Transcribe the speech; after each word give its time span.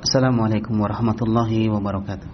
Assalamualaikum 0.00 0.80
warahmatullahi 0.80 1.68
wabarakatuh. 1.68 2.28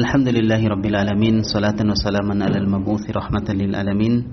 Alhamdulillahi 0.00 0.64
rabbil 0.72 0.96
alamin 0.96 1.44
salatan 1.44 1.92
wa 1.92 1.98
salaman 1.98 2.40
alal 2.40 2.64
mabuthi 2.64 3.12
rahmatan 3.12 3.60
lil 3.60 3.76
alamin 3.76 4.24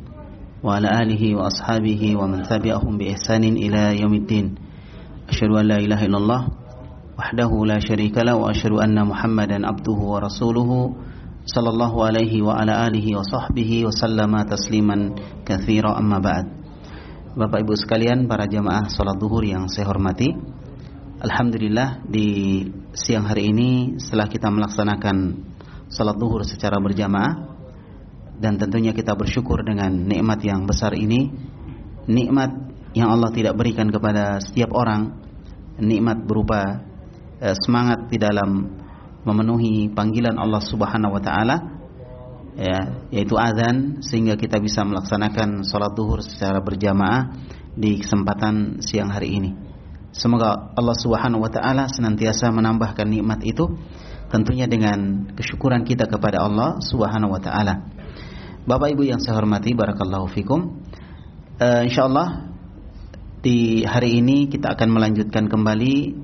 wa 0.64 0.80
ala 0.80 1.04
alihi 1.04 1.36
wa 1.36 1.52
ashabihi 1.52 2.16
wa 2.16 2.32
man 2.32 2.48
tabi'ahum 2.48 2.96
bi 2.96 3.12
ihsanin 3.12 3.60
ila 3.60 3.92
yaumiddin. 3.92 4.56
Asyhadu 5.28 5.60
an 5.60 5.68
la 5.68 5.84
ilaha 5.84 6.08
illallah 6.08 6.42
wahdahu 7.20 7.68
la 7.68 7.84
syarika 7.84 8.24
la 8.24 8.40
wa 8.40 8.56
asyhadu 8.56 8.80
anna 8.80 9.04
Muhammadan 9.04 9.68
abduhu 9.68 10.16
wa 10.16 10.24
rasuluhu 10.24 10.96
sallallahu 11.44 12.08
alaihi 12.08 12.40
wa 12.40 12.56
ala 12.56 12.88
alihi 12.88 13.20
wa 13.20 13.26
sahbihi 13.26 13.84
wa 13.84 13.92
Bapak 17.36 17.68
Ibu 17.68 17.76
sekalian, 17.76 18.32
para 18.32 18.48
jamaah 18.48 18.88
sholat 18.88 19.20
duhur 19.20 19.44
yang 19.44 19.68
saya 19.68 19.92
hormati 19.92 20.32
Alhamdulillah 21.20 22.08
di 22.08 22.64
siang 22.96 23.28
hari 23.28 23.52
ini 23.52 24.00
setelah 24.00 24.32
kita 24.32 24.48
melaksanakan 24.48 25.44
sholat 25.92 26.16
duhur 26.16 26.48
secara 26.48 26.80
berjamaah 26.80 27.60
Dan 28.40 28.56
tentunya 28.56 28.96
kita 28.96 29.20
bersyukur 29.20 29.68
dengan 29.68 29.92
nikmat 29.92 30.48
yang 30.48 30.64
besar 30.64 30.96
ini 30.96 31.28
Nikmat 32.08 32.56
yang 32.96 33.12
Allah 33.12 33.28
tidak 33.36 33.60
berikan 33.60 33.92
kepada 33.92 34.40
setiap 34.40 34.72
orang 34.72 35.20
Nikmat 35.76 36.24
berupa 36.24 36.88
eh, 37.44 37.56
semangat 37.68 38.08
di 38.08 38.16
dalam 38.16 38.80
memenuhi 39.28 39.92
panggilan 39.92 40.40
Allah 40.40 40.64
subhanahu 40.64 41.20
wa 41.20 41.20
ta'ala 41.20 41.75
ya 42.56 43.08
yaitu 43.12 43.36
azan 43.36 44.00
sehingga 44.00 44.40
kita 44.40 44.64
bisa 44.64 44.88
melaksanakan 44.88 45.68
sholat 45.68 45.92
duhur 45.92 46.24
secara 46.24 46.64
berjamaah 46.64 47.36
di 47.76 48.00
kesempatan 48.00 48.80
siang 48.80 49.12
hari 49.12 49.36
ini. 49.36 49.52
Semoga 50.16 50.72
Allah 50.80 50.96
Subhanahu 50.96 51.44
wa 51.44 51.52
taala 51.52 51.92
senantiasa 51.92 52.48
menambahkan 52.56 53.04
nikmat 53.04 53.44
itu 53.44 53.76
tentunya 54.32 54.66
dengan 54.66 55.28
kesyukuran 55.36 55.84
kita 55.84 56.08
kepada 56.08 56.40
Allah 56.40 56.80
Subhanahu 56.80 57.36
wa 57.36 57.42
taala. 57.44 57.92
Bapak 58.66 58.96
Ibu 58.96 59.04
yang 59.06 59.20
saya 59.20 59.38
hormati 59.38 59.76
barakallahu 59.76 60.32
fikum. 60.32 60.82
Uh, 61.60 61.84
insyaallah 61.84 62.56
di 63.44 63.84
hari 63.86 64.24
ini 64.24 64.48
kita 64.48 64.74
akan 64.74 64.90
melanjutkan 64.90 65.52
kembali 65.52 66.18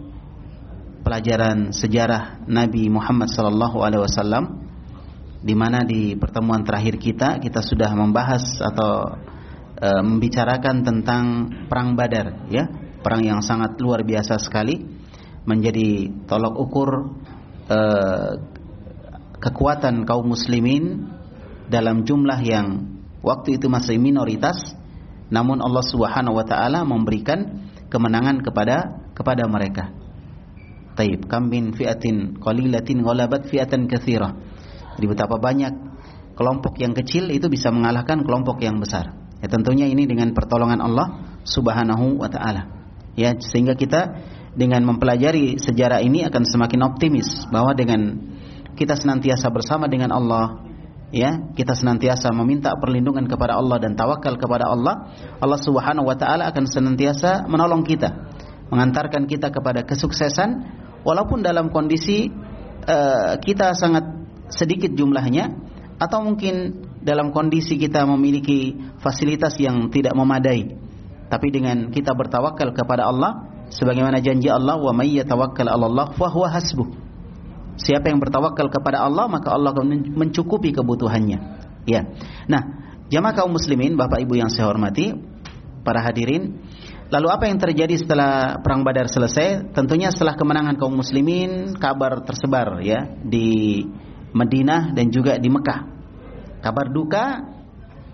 pelajaran 1.04 1.76
sejarah 1.76 2.48
Nabi 2.48 2.88
Muhammad 2.90 3.30
sallallahu 3.30 3.84
alaihi 3.84 4.02
wasallam 4.08 4.61
di 5.42 5.58
mana 5.58 5.82
di 5.82 6.14
pertemuan 6.14 6.62
terakhir 6.62 7.02
kita 7.02 7.42
kita 7.42 7.66
sudah 7.66 7.90
membahas 7.98 8.62
atau 8.62 9.18
e, 9.74 9.90
membicarakan 10.06 10.86
tentang 10.86 11.24
perang 11.66 11.98
Badar 11.98 12.46
ya, 12.54 12.70
perang 13.02 13.26
yang 13.26 13.42
sangat 13.42 13.82
luar 13.82 14.06
biasa 14.06 14.38
sekali 14.38 14.86
menjadi 15.50 16.14
tolok 16.30 16.56
ukur 16.62 16.90
e, 17.66 17.80
kekuatan 19.42 20.06
kaum 20.06 20.30
muslimin 20.30 21.10
dalam 21.66 22.06
jumlah 22.06 22.38
yang 22.46 22.86
waktu 23.26 23.58
itu 23.58 23.66
masih 23.66 23.98
minoritas. 23.98 24.78
Namun 25.32 25.64
Allah 25.64 25.86
Subhanahu 25.88 26.38
wa 26.38 26.46
taala 26.46 26.86
memberikan 26.86 27.66
kemenangan 27.90 28.46
kepada 28.46 29.02
kepada 29.18 29.50
mereka. 29.50 29.90
Taib 30.94 31.26
kam 31.26 31.48
min 31.50 31.72
fi'atin 31.72 32.38
qalilatin 32.38 33.00
ghalabat 33.02 33.48
fi'atan 33.48 33.88
katsirah 33.88 34.51
jadi 35.02 35.10
betapa 35.10 35.42
banyak 35.42 35.74
kelompok 36.38 36.78
yang 36.78 36.94
kecil 36.94 37.34
itu 37.34 37.50
bisa 37.50 37.74
mengalahkan 37.74 38.22
kelompok 38.22 38.62
yang 38.62 38.78
besar. 38.78 39.18
Ya 39.42 39.50
tentunya 39.50 39.90
ini 39.90 40.06
dengan 40.06 40.38
pertolongan 40.38 40.78
Allah 40.78 41.42
Subhanahu 41.42 42.22
wa 42.22 42.30
taala. 42.30 42.70
Ya 43.18 43.34
sehingga 43.42 43.74
kita 43.74 44.14
dengan 44.54 44.86
mempelajari 44.86 45.58
sejarah 45.58 46.06
ini 46.06 46.22
akan 46.30 46.46
semakin 46.46 46.86
optimis 46.86 47.50
bahwa 47.50 47.74
dengan 47.74 48.14
kita 48.78 48.94
senantiasa 48.94 49.50
bersama 49.50 49.90
dengan 49.90 50.14
Allah 50.14 50.70
ya 51.10 51.50
kita 51.58 51.74
senantiasa 51.74 52.30
meminta 52.30 52.78
perlindungan 52.78 53.26
kepada 53.26 53.58
Allah 53.58 53.82
dan 53.82 53.98
tawakal 53.98 54.38
kepada 54.38 54.70
Allah 54.70 55.12
Allah 55.42 55.60
Subhanahu 55.60 56.08
wa 56.08 56.14
taala 56.14 56.46
akan 56.54 56.70
senantiasa 56.70 57.50
menolong 57.50 57.84
kita 57.84 58.32
mengantarkan 58.70 59.26
kita 59.28 59.50
kepada 59.50 59.84
kesuksesan 59.84 60.50
walaupun 61.04 61.44
dalam 61.44 61.68
kondisi 61.74 62.32
uh, 62.88 63.36
kita 63.44 63.76
sangat 63.76 64.21
sedikit 64.52 64.92
jumlahnya 64.94 65.56
atau 65.98 66.20
mungkin 66.22 66.86
dalam 67.02 67.34
kondisi 67.34 67.80
kita 67.80 68.06
memiliki 68.06 68.78
fasilitas 69.02 69.58
yang 69.58 69.90
tidak 69.90 70.14
memadai 70.14 70.82
tapi 71.32 71.48
dengan 71.48 71.88
kita 71.96 72.12
bertawakal 72.12 72.76
kepada 72.76 73.08
Allah 73.08 73.48
sebagaimana 73.72 74.20
janji 74.20 74.52
Allah 74.52 74.76
wa 74.76 74.92
may 74.92 75.16
yatawakkal 75.16 75.64
'ala 75.64 75.88
Allah 75.88 76.12
fa 76.12 76.28
huwa 76.28 76.52
hasbuh. 76.52 76.92
Siapa 77.80 78.12
yang 78.12 78.20
bertawakal 78.20 78.68
kepada 78.68 79.00
Allah 79.00 79.32
maka 79.32 79.56
Allah 79.56 79.72
akan 79.72 80.12
mencukupi 80.12 80.76
kebutuhannya. 80.76 81.40
Ya. 81.88 82.04
Nah 82.52 82.84
jamaah 83.08 83.32
kaum 83.32 83.56
muslimin 83.56 83.96
Bapak 83.96 84.20
Ibu 84.28 84.44
yang 84.44 84.52
saya 84.52 84.68
hormati 84.68 85.16
para 85.82 86.04
hadirin 86.04 86.60
Lalu 87.12 87.28
apa 87.28 87.44
yang 87.52 87.60
terjadi 87.60 88.00
setelah 88.00 88.64
perang 88.64 88.88
Badar 88.88 89.12
selesai? 89.12 89.76
Tentunya 89.76 90.16
setelah 90.16 90.40
kemenangan 90.40 90.80
kaum 90.80 90.96
muslimin, 90.96 91.76
kabar 91.76 92.24
tersebar 92.24 92.80
ya 92.80 93.04
di 93.20 93.84
Madinah 94.32 94.96
dan 94.96 95.12
juga 95.12 95.36
di 95.38 95.52
Mekah. 95.52 95.82
Kabar 96.62 96.88
duka 96.94 97.26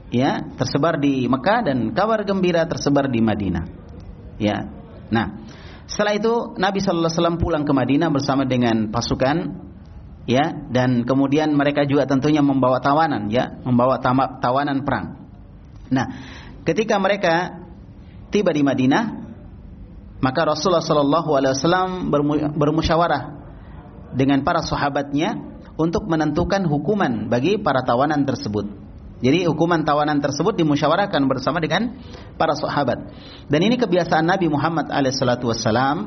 ya 0.10 0.40
tersebar 0.56 0.98
di 0.98 1.28
Mekah 1.28 1.60
dan 1.68 1.92
kabar 1.92 2.24
gembira 2.24 2.64
tersebar 2.66 3.12
di 3.12 3.20
Madinah. 3.20 3.66
Ya. 4.40 4.70
Nah, 5.12 5.46
setelah 5.88 6.14
itu 6.16 6.34
Nabi 6.60 6.80
sallallahu 6.84 7.08
alaihi 7.08 7.20
wasallam 7.20 7.40
pulang 7.40 7.64
ke 7.64 7.74
Madinah 7.74 8.10
bersama 8.12 8.44
dengan 8.44 8.92
pasukan 8.92 9.38
ya 10.28 10.52
dan 10.68 11.08
kemudian 11.08 11.56
mereka 11.56 11.88
juga 11.88 12.04
tentunya 12.06 12.44
membawa 12.44 12.84
tawanan 12.84 13.32
ya, 13.32 13.60
membawa 13.64 14.00
tawanan 14.40 14.84
perang. 14.84 15.28
Nah, 15.88 16.06
ketika 16.68 17.00
mereka 17.00 17.64
tiba 18.28 18.52
di 18.52 18.62
Madinah, 18.64 19.04
maka 20.20 20.42
Rasulullah 20.44 20.84
sallallahu 20.84 21.30
alaihi 21.32 21.54
wasallam 21.56 21.90
bermusyawarah 22.58 23.24
dengan 24.18 24.44
para 24.44 24.64
sahabatnya 24.64 25.57
untuk 25.78 26.10
menentukan 26.10 26.66
hukuman 26.66 27.30
bagi 27.30 27.62
para 27.62 27.86
tawanan 27.86 28.26
tersebut. 28.26 28.66
Jadi 29.18 29.50
hukuman 29.50 29.82
tawanan 29.82 30.22
tersebut 30.22 30.54
dimusyawarahkan 30.58 31.22
bersama 31.26 31.58
dengan 31.58 31.98
para 32.38 32.54
sahabat. 32.54 33.14
Dan 33.50 33.66
ini 33.66 33.78
kebiasaan 33.78 34.26
Nabi 34.26 34.46
Muhammad 34.46 34.94
alaihissalam 34.94 35.98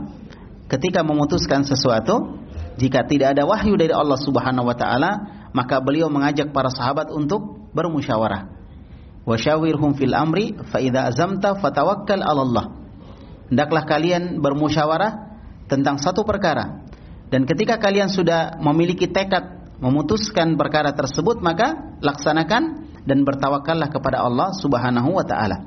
ketika 0.70 1.02
memutuskan 1.02 1.66
sesuatu, 1.66 2.38
jika 2.78 3.02
tidak 3.06 3.34
ada 3.34 3.42
wahyu 3.46 3.74
dari 3.74 3.90
Allah 3.90 4.14
Subhanahu 4.14 4.70
wa 4.70 4.76
taala, 4.78 5.10
maka 5.50 5.82
beliau 5.82 6.06
mengajak 6.06 6.54
para 6.54 6.70
sahabat 6.70 7.10
untuk 7.10 7.70
bermusyawarah. 7.74 8.46
Wasyawirhum 9.26 9.98
fil 9.98 10.14
amri 10.14 10.54
fa 10.70 10.78
idza 10.78 11.10
azamta 11.10 11.58
fatawakkal 11.58 12.22
'ala 12.22 12.42
Allah. 12.46 12.66
Hendaklah 13.50 13.82
kalian 13.90 14.38
bermusyawarah 14.38 15.12
tentang 15.66 15.98
satu 15.98 16.22
perkara. 16.22 16.86
Dan 17.30 17.46
ketika 17.46 17.78
kalian 17.82 18.10
sudah 18.10 18.58
memiliki 18.62 19.10
tekad 19.10 19.59
memutuskan 19.80 20.54
perkara 20.60 20.92
tersebut 20.92 21.40
maka 21.40 21.96
laksanakan 22.04 22.92
dan 23.04 23.24
bertawakallah 23.24 23.88
kepada 23.88 24.20
Allah 24.20 24.52
Subhanahu 24.56 25.16
wa 25.16 25.24
taala. 25.24 25.66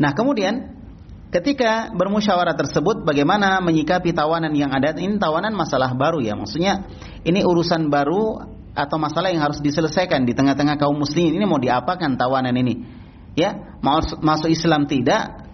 Nah, 0.00 0.16
kemudian 0.16 0.80
ketika 1.28 1.92
bermusyawarah 1.92 2.56
tersebut 2.56 3.04
bagaimana 3.04 3.60
menyikapi 3.60 4.16
tawanan 4.16 4.50
yang 4.56 4.72
ada 4.72 4.96
ini 4.96 5.20
tawanan 5.20 5.52
masalah 5.52 5.92
baru 5.92 6.24
ya. 6.24 6.34
Maksudnya 6.34 6.88
ini 7.22 7.44
urusan 7.44 7.92
baru 7.92 8.42
atau 8.72 8.96
masalah 8.96 9.28
yang 9.28 9.44
harus 9.44 9.60
diselesaikan 9.60 10.24
di 10.24 10.32
tengah-tengah 10.32 10.80
kaum 10.80 10.96
muslimin 10.96 11.36
ini 11.36 11.44
mau 11.44 11.60
diapakan 11.60 12.16
tawanan 12.16 12.56
ini? 12.56 12.98
Ya, 13.38 13.78
masuk, 13.78 14.18
masuk 14.26 14.50
Islam 14.50 14.90
tidak, 14.90 15.46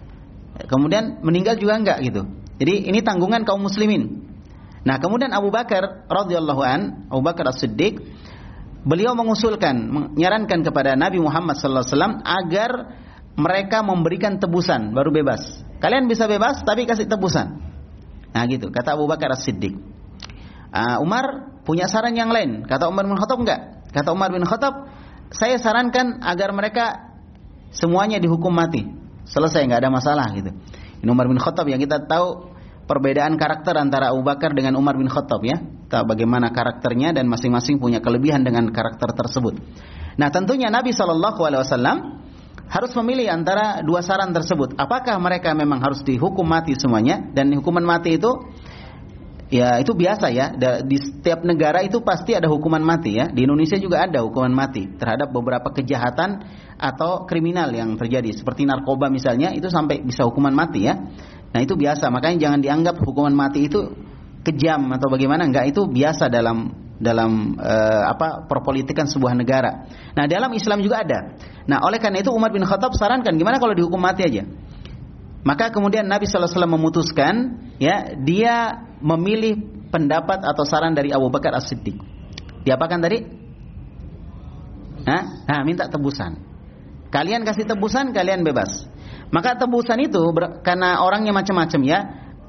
kemudian 0.65 1.21
meninggal 1.21 1.61
juga 1.61 1.77
enggak 1.77 2.01
gitu. 2.01 2.25
Jadi 2.57 2.89
ini 2.89 3.05
tanggungan 3.05 3.45
kaum 3.45 3.61
muslimin. 3.61 4.26
Nah, 4.85 5.01
kemudian 5.01 5.33
Abu 5.33 5.49
Bakar 5.49 6.05
radhiyallahu 6.09 6.61
an, 6.61 6.81
Abu 7.09 7.21
Bakar 7.25 7.49
As-Siddiq, 7.49 8.03
beliau 8.87 9.17
mengusulkan, 9.17 9.75
menyarankan 9.75 10.63
kepada 10.63 10.93
Nabi 10.95 11.19
Muhammad 11.19 11.57
sallallahu 11.57 11.83
alaihi 11.83 11.95
wasallam 11.95 12.15
agar 12.23 12.71
mereka 13.37 13.85
memberikan 13.85 14.41
tebusan 14.41 14.95
baru 14.97 15.13
bebas. 15.13 15.61
Kalian 15.77 16.09
bisa 16.09 16.25
bebas 16.25 16.65
tapi 16.65 16.89
kasih 16.89 17.05
tebusan. 17.05 17.61
Nah, 18.33 18.43
gitu, 18.49 18.69
kata 18.73 18.97
Abu 18.97 19.05
Bakar 19.05 19.33
As-Siddiq. 19.33 19.77
Uh, 20.67 20.97
Umar 21.01 21.57
punya 21.63 21.89
saran 21.89 22.15
yang 22.15 22.31
lain. 22.31 22.63
Kata 22.65 22.87
Umar 22.87 23.07
bin 23.07 23.17
Khattab 23.17 23.39
enggak? 23.39 23.87
Kata 23.91 24.09
Umar 24.13 24.29
bin 24.31 24.43
Khattab, 24.43 24.87
saya 25.31 25.59
sarankan 25.59 26.23
agar 26.23 26.51
mereka 26.55 27.17
semuanya 27.75 28.19
dihukum 28.21 28.51
mati. 28.51 28.87
Selesai, 29.27 29.67
enggak 29.67 29.83
ada 29.83 29.91
masalah 29.91 30.27
gitu. 30.31 30.55
Ini 31.03 31.09
Umar 31.11 31.27
bin 31.27 31.37
Khattab 31.37 31.67
yang 31.67 31.83
kita 31.83 32.07
tahu 32.07 32.56
perbedaan 32.87 33.35
karakter 33.35 33.75
antara 33.75 34.15
Abu 34.15 34.23
Bakar 34.23 34.55
dengan 34.55 34.79
Umar 34.79 34.95
bin 34.95 35.11
Khattab 35.11 35.43
ya. 35.43 35.59
Bagaimana 35.87 36.55
karakternya 36.55 37.11
dan 37.11 37.27
masing-masing 37.27 37.77
punya 37.77 37.99
kelebihan 37.99 38.41
dengan 38.43 38.71
karakter 38.71 39.11
tersebut. 39.13 39.59
Nah, 40.17 40.33
tentunya 40.33 40.71
Nabi 40.73 40.95
Shallallahu 40.95 41.39
alaihi 41.45 41.61
wasallam 41.61 41.97
harus 42.67 42.91
memilih 42.99 43.31
antara 43.31 43.79
dua 43.83 44.03
saran 44.03 44.35
tersebut. 44.35 44.75
Apakah 44.75 45.15
mereka 45.21 45.55
memang 45.55 45.79
harus 45.79 46.03
dihukum 46.03 46.43
mati 46.43 46.75
semuanya 46.75 47.23
dan 47.31 47.51
hukuman 47.55 47.83
mati 47.83 48.19
itu 48.19 48.31
ya 49.47 49.79
itu 49.79 49.95
biasa 49.95 50.27
ya 50.27 50.51
di 50.83 50.99
setiap 50.99 51.47
negara 51.47 51.79
itu 51.79 52.03
pasti 52.03 52.35
ada 52.35 52.51
hukuman 52.51 52.83
mati 52.83 53.15
ya. 53.15 53.31
Di 53.31 53.47
Indonesia 53.47 53.79
juga 53.79 54.03
ada 54.03 54.19
hukuman 54.19 54.51
mati 54.51 54.83
terhadap 54.99 55.31
beberapa 55.31 55.71
kejahatan 55.71 56.43
atau 56.75 57.23
kriminal 57.23 57.71
yang 57.71 57.95
terjadi 57.95 58.35
seperti 58.35 58.67
narkoba 58.67 59.07
misalnya 59.07 59.55
itu 59.55 59.71
sampai 59.71 60.03
bisa 60.03 60.27
hukuman 60.27 60.51
mati 60.51 60.91
ya. 60.91 60.99
Nah, 61.57 61.65
itu 61.65 61.73
biasa. 61.73 62.13
Makanya 62.13 62.37
jangan 62.45 62.61
dianggap 62.61 63.01
hukuman 63.01 63.33
mati 63.33 63.65
itu 63.65 63.89
kejam 64.45 64.93
atau 64.93 65.09
bagaimana 65.09 65.49
enggak 65.49 65.73
itu 65.73 65.89
biasa 65.89 66.29
dalam 66.29 66.69
dalam 67.01 67.57
uh, 67.57 68.13
apa 68.13 68.45
perpolitikan 68.45 69.09
sebuah 69.09 69.33
negara. 69.33 69.89
Nah, 70.13 70.29
dalam 70.29 70.53
Islam 70.53 70.85
juga 70.85 71.01
ada. 71.01 71.33
Nah, 71.65 71.81
oleh 71.81 71.97
karena 71.97 72.21
itu 72.21 72.29
Umar 72.29 72.53
bin 72.53 72.61
Khattab 72.61 72.93
sarankan 72.93 73.33
gimana 73.41 73.57
kalau 73.57 73.73
dihukum 73.73 73.97
mati 73.97 74.21
aja. 74.21 74.45
Maka 75.41 75.73
kemudian 75.73 76.05
Nabi 76.05 76.29
sallallahu 76.29 76.45
alaihi 76.45 76.57
wasallam 76.61 76.75
memutuskan 76.77 77.33
ya, 77.81 78.13
dia 78.21 78.85
memilih 79.01 79.57
pendapat 79.89 80.45
atau 80.45 80.61
saran 80.61 80.93
dari 80.93 81.09
Abu 81.09 81.33
Bakar 81.33 81.57
As-Siddiq. 81.57 81.97
Diapakan 82.61 83.01
tadi? 83.01 83.25
Nah, 85.09 85.41
nah, 85.49 85.61
minta 85.65 85.89
tebusan. 85.89 86.37
Kalian 87.09 87.41
kasih 87.47 87.65
tebusan, 87.65 88.13
kalian 88.13 88.45
bebas. 88.45 88.85
Maka 89.27 89.59
tebusan 89.59 89.99
itu 89.99 90.21
karena 90.63 91.03
orangnya 91.03 91.35
macam-macam 91.35 91.81
ya. 91.83 91.99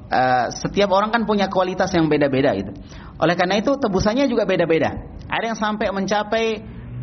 Uh, 0.08 0.48
setiap 0.56 0.88
orang 0.88 1.12
kan 1.12 1.28
punya 1.28 1.52
kualitas 1.52 1.92
yang 1.92 2.08
beda-beda 2.08 2.56
itu. 2.56 2.72
Oleh 3.20 3.36
karena 3.36 3.60
itu 3.60 3.76
tebusannya 3.76 4.24
juga 4.30 4.48
beda-beda. 4.48 4.94
Ada 5.28 5.52
yang 5.52 5.58
sampai 5.58 5.92
mencapai 5.92 6.44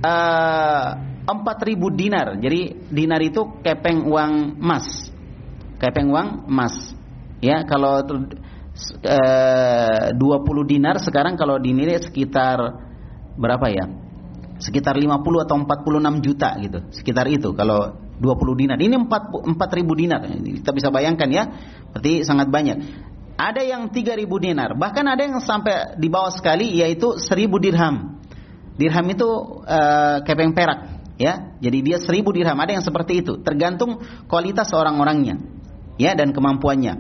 uh, 0.02 0.88
eh, 1.30 1.76
4000 1.78 2.02
dinar. 2.02 2.28
Jadi 2.42 2.90
dinar 2.90 3.22
itu 3.22 3.62
kepeng 3.62 4.10
uang 4.10 4.58
emas. 4.58 5.12
Kepeng 5.78 6.10
uang 6.10 6.50
emas. 6.50 6.74
Ya, 7.46 7.62
kalau 7.68 8.02
eh, 9.06 10.10
uh, 10.10 10.18
20 10.18 10.72
dinar 10.72 10.98
sekarang 10.98 11.38
kalau 11.38 11.62
dinilai 11.62 12.02
sekitar 12.02 12.58
berapa 13.38 13.68
ya? 13.70 13.86
Sekitar 14.58 14.98
50 14.98 15.46
atau 15.46 15.56
46 15.62 16.26
juta 16.26 16.50
gitu. 16.58 16.80
Sekitar 16.90 17.30
itu 17.30 17.52
kalau 17.54 18.05
20 18.20 18.62
dinar. 18.62 18.78
Ini 18.80 18.96
4 18.96 19.56
4000 19.56 20.02
dinar. 20.02 20.22
Kita 20.26 20.72
bisa 20.72 20.88
bayangkan 20.92 21.30
ya. 21.32 21.44
Berarti 21.92 22.24
sangat 22.24 22.48
banyak. 22.52 22.78
Ada 23.36 23.68
yang 23.68 23.92
3000 23.92 24.24
dinar, 24.40 24.80
bahkan 24.80 25.04
ada 25.12 25.20
yang 25.20 25.44
sampai 25.44 26.00
di 26.00 26.08
bawah 26.08 26.32
sekali 26.32 26.72
yaitu 26.80 27.20
1000 27.20 27.52
dirham. 27.60 28.24
Dirham 28.80 29.06
itu 29.12 29.28
uh, 29.68 30.24
kepeng 30.24 30.56
perak, 30.56 31.12
ya. 31.20 31.52
Jadi 31.60 31.84
dia 31.84 31.98
1000 32.00 32.24
dirham, 32.32 32.56
ada 32.56 32.72
yang 32.72 32.84
seperti 32.84 33.20
itu, 33.20 33.44
tergantung 33.44 34.00
kualitas 34.32 34.72
orang-orangnya, 34.72 35.36
ya 36.00 36.16
dan 36.16 36.32
kemampuannya. 36.32 36.96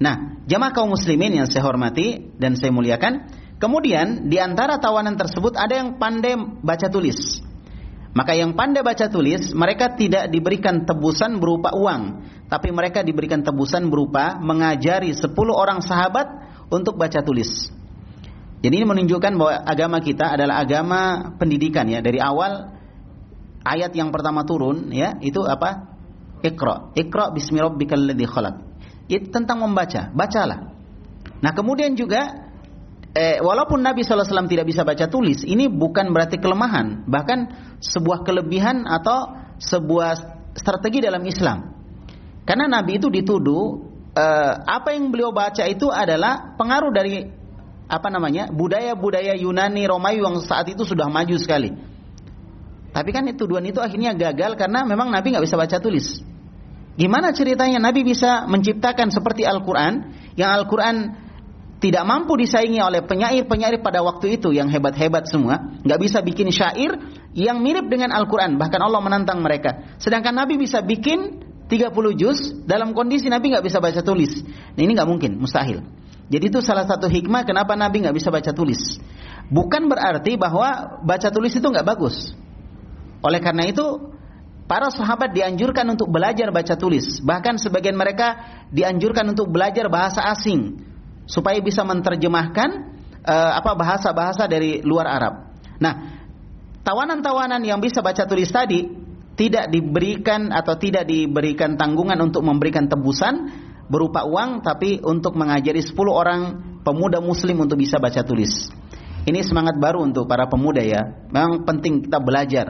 Nah, 0.00 0.40
jamaah 0.48 0.72
kaum 0.72 0.92
muslimin 0.92 1.44
yang 1.44 1.48
saya 1.48 1.64
hormati 1.64 2.36
dan 2.40 2.56
saya 2.56 2.72
muliakan, 2.72 3.28
kemudian 3.60 4.32
di 4.32 4.40
antara 4.40 4.80
tawanan 4.80 5.16
tersebut 5.20 5.60
ada 5.60 5.76
yang 5.76 6.00
pandai 6.00 6.36
baca 6.40 6.88
tulis. 6.88 7.44
Maka 8.16 8.32
yang 8.32 8.56
pandai 8.56 8.80
baca 8.80 9.12
tulis, 9.12 9.52
mereka 9.52 9.92
tidak 9.92 10.32
diberikan 10.32 10.88
tebusan 10.88 11.36
berupa 11.36 11.76
uang, 11.76 12.24
tapi 12.48 12.72
mereka 12.72 13.04
diberikan 13.04 13.44
tebusan 13.44 13.92
berupa 13.92 14.40
mengajari 14.40 15.12
10 15.12 15.36
orang 15.52 15.84
sahabat 15.84 16.24
untuk 16.72 16.96
baca 16.96 17.20
tulis. 17.20 17.68
Jadi 18.64 18.72
ini 18.72 18.88
menunjukkan 18.88 19.32
bahwa 19.36 19.54
agama 19.68 20.00
kita 20.00 20.32
adalah 20.32 20.64
agama 20.64 21.00
pendidikan 21.36 21.84
ya. 21.92 22.00
Dari 22.00 22.16
awal 22.16 22.72
ayat 23.60 23.92
yang 23.92 24.08
pertama 24.08 24.48
turun 24.48 24.88
ya, 24.96 25.20
itu 25.20 25.44
apa? 25.44 25.92
Iqra. 26.40 26.96
Iqra 26.96 27.36
bismi 27.36 27.60
rabbikal 27.60 28.00
ladzi 28.00 28.24
khalaq. 28.24 28.56
Itu 29.12 29.28
tentang 29.28 29.60
membaca, 29.60 30.08
bacalah. 30.08 30.72
Nah, 31.44 31.52
kemudian 31.52 31.92
juga 32.00 32.45
eh, 33.16 33.36
walaupun 33.40 33.80
Nabi 33.80 34.04
SAW 34.04 34.44
tidak 34.44 34.68
bisa 34.68 34.84
baca 34.84 35.08
tulis, 35.08 35.40
ini 35.48 35.72
bukan 35.72 36.12
berarti 36.12 36.36
kelemahan, 36.36 37.08
bahkan 37.08 37.48
sebuah 37.80 38.22
kelebihan 38.28 38.84
atau 38.84 39.32
sebuah 39.56 40.36
strategi 40.52 41.00
dalam 41.00 41.24
Islam. 41.24 41.72
Karena 42.44 42.68
Nabi 42.68 43.00
itu 43.00 43.08
dituduh 43.08 43.88
eh, 44.12 44.52
apa 44.60 44.92
yang 44.92 45.08
beliau 45.08 45.32
baca 45.32 45.64
itu 45.64 45.88
adalah 45.88 46.54
pengaruh 46.60 46.92
dari 46.92 47.24
apa 47.86 48.08
namanya 48.10 48.50
budaya-budaya 48.50 49.38
Yunani 49.38 49.86
Romawi 49.86 50.18
yang 50.20 50.36
saat 50.44 50.68
itu 50.68 50.84
sudah 50.84 51.08
maju 51.08 51.36
sekali. 51.40 51.72
Tapi 52.92 53.10
kan 53.12 53.28
tuduhan 53.36 53.64
itu 53.64 53.80
akhirnya 53.80 54.16
gagal 54.16 54.56
karena 54.56 54.84
memang 54.84 55.12
Nabi 55.12 55.32
nggak 55.32 55.44
bisa 55.44 55.56
baca 55.56 55.76
tulis. 55.80 56.20
Gimana 56.96 57.36
ceritanya 57.36 57.76
Nabi 57.76 58.08
bisa 58.08 58.48
menciptakan 58.48 59.12
seperti 59.12 59.44
Al-Quran 59.44 60.16
yang 60.32 60.48
Al-Quran 60.48 61.25
tidak 61.76 62.08
mampu 62.08 62.40
disaingi 62.40 62.80
oleh 62.80 63.04
penyair-penyair 63.04 63.84
pada 63.84 64.00
waktu 64.00 64.40
itu 64.40 64.48
yang 64.56 64.72
hebat-hebat 64.72 65.28
semua, 65.28 65.76
nggak 65.84 66.00
bisa 66.00 66.24
bikin 66.24 66.48
syair 66.48 66.96
yang 67.36 67.60
mirip 67.60 67.92
dengan 67.92 68.16
Al-Quran, 68.16 68.56
bahkan 68.56 68.80
Allah 68.80 69.04
menantang 69.04 69.44
mereka. 69.44 69.96
Sedangkan 70.00 70.32
Nabi 70.32 70.56
bisa 70.56 70.80
bikin 70.80 71.44
30 71.68 71.92
juz 72.16 72.56
dalam 72.64 72.96
kondisi 72.96 73.28
Nabi 73.28 73.52
nggak 73.52 73.64
bisa 73.66 73.78
baca 73.82 74.00
tulis. 74.00 74.40
Nah, 74.72 74.80
ini 74.80 74.96
nggak 74.96 75.08
mungkin, 75.08 75.36
mustahil. 75.36 75.84
Jadi 76.26 76.44
itu 76.48 76.58
salah 76.64 76.88
satu 76.88 77.06
hikmah 77.12 77.44
kenapa 77.44 77.76
Nabi 77.76 78.08
nggak 78.08 78.16
bisa 78.16 78.32
baca 78.32 78.50
tulis. 78.56 78.98
Bukan 79.52 79.86
berarti 79.86 80.34
bahwa 80.40 80.98
baca 81.04 81.28
tulis 81.30 81.54
itu 81.54 81.66
nggak 81.66 81.86
bagus. 81.86 82.34
Oleh 83.20 83.38
karena 83.38 83.68
itu 83.68 84.16
para 84.66 84.90
sahabat 84.90 85.30
dianjurkan 85.36 85.86
untuk 85.92 86.10
belajar 86.10 86.50
baca 86.50 86.74
tulis. 86.74 87.22
Bahkan 87.22 87.62
sebagian 87.62 87.94
mereka 87.94 88.42
dianjurkan 88.74 89.28
untuk 89.30 89.52
belajar 89.52 89.86
bahasa 89.86 90.24
asing 90.34 90.85
supaya 91.26 91.58
bisa 91.60 91.82
menerjemahkan 91.82 92.70
uh, 93.26 93.52
apa 93.58 93.74
bahasa-bahasa 93.74 94.46
dari 94.46 94.80
luar 94.80 95.06
Arab. 95.10 95.34
Nah, 95.82 96.24
tawanan-tawanan 96.86 97.60
yang 97.66 97.82
bisa 97.82 98.00
baca 98.00 98.24
tulis 98.24 98.48
tadi 98.48 98.86
tidak 99.36 99.68
diberikan 99.68 100.48
atau 100.48 100.80
tidak 100.80 101.04
diberikan 101.04 101.76
tanggungan 101.76 102.16
untuk 102.24 102.40
memberikan 102.40 102.88
tebusan 102.88 103.52
berupa 103.86 104.24
uang 104.24 104.64
tapi 104.64 104.98
untuk 105.04 105.36
mengajari 105.36 105.84
10 105.84 105.92
orang 106.08 106.40
pemuda 106.82 107.20
muslim 107.20 107.62
untuk 107.62 107.76
bisa 107.76 108.00
baca 108.00 108.24
tulis. 108.24 108.72
Ini 109.26 109.42
semangat 109.42 109.76
baru 109.82 110.06
untuk 110.06 110.30
para 110.30 110.46
pemuda 110.46 110.80
ya. 110.80 111.26
Memang 111.34 111.66
penting 111.66 112.06
kita 112.06 112.22
belajar 112.22 112.66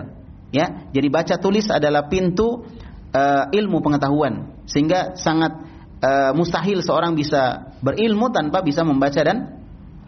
ya. 0.51 0.89
Jadi 0.89 1.09
baca 1.13 1.37
tulis 1.37 1.69
adalah 1.69 2.09
pintu 2.09 2.65
uh, 3.13 3.45
ilmu 3.53 3.85
pengetahuan 3.85 4.65
sehingga 4.65 5.15
sangat 5.15 5.53
uh, 6.01 6.33
mustahil 6.33 6.81
seorang 6.81 7.13
bisa 7.13 7.66
berilmu 7.83 8.33
tanpa 8.33 8.63
bisa 8.65 8.83
membaca 8.83 9.21
dan 9.21 9.61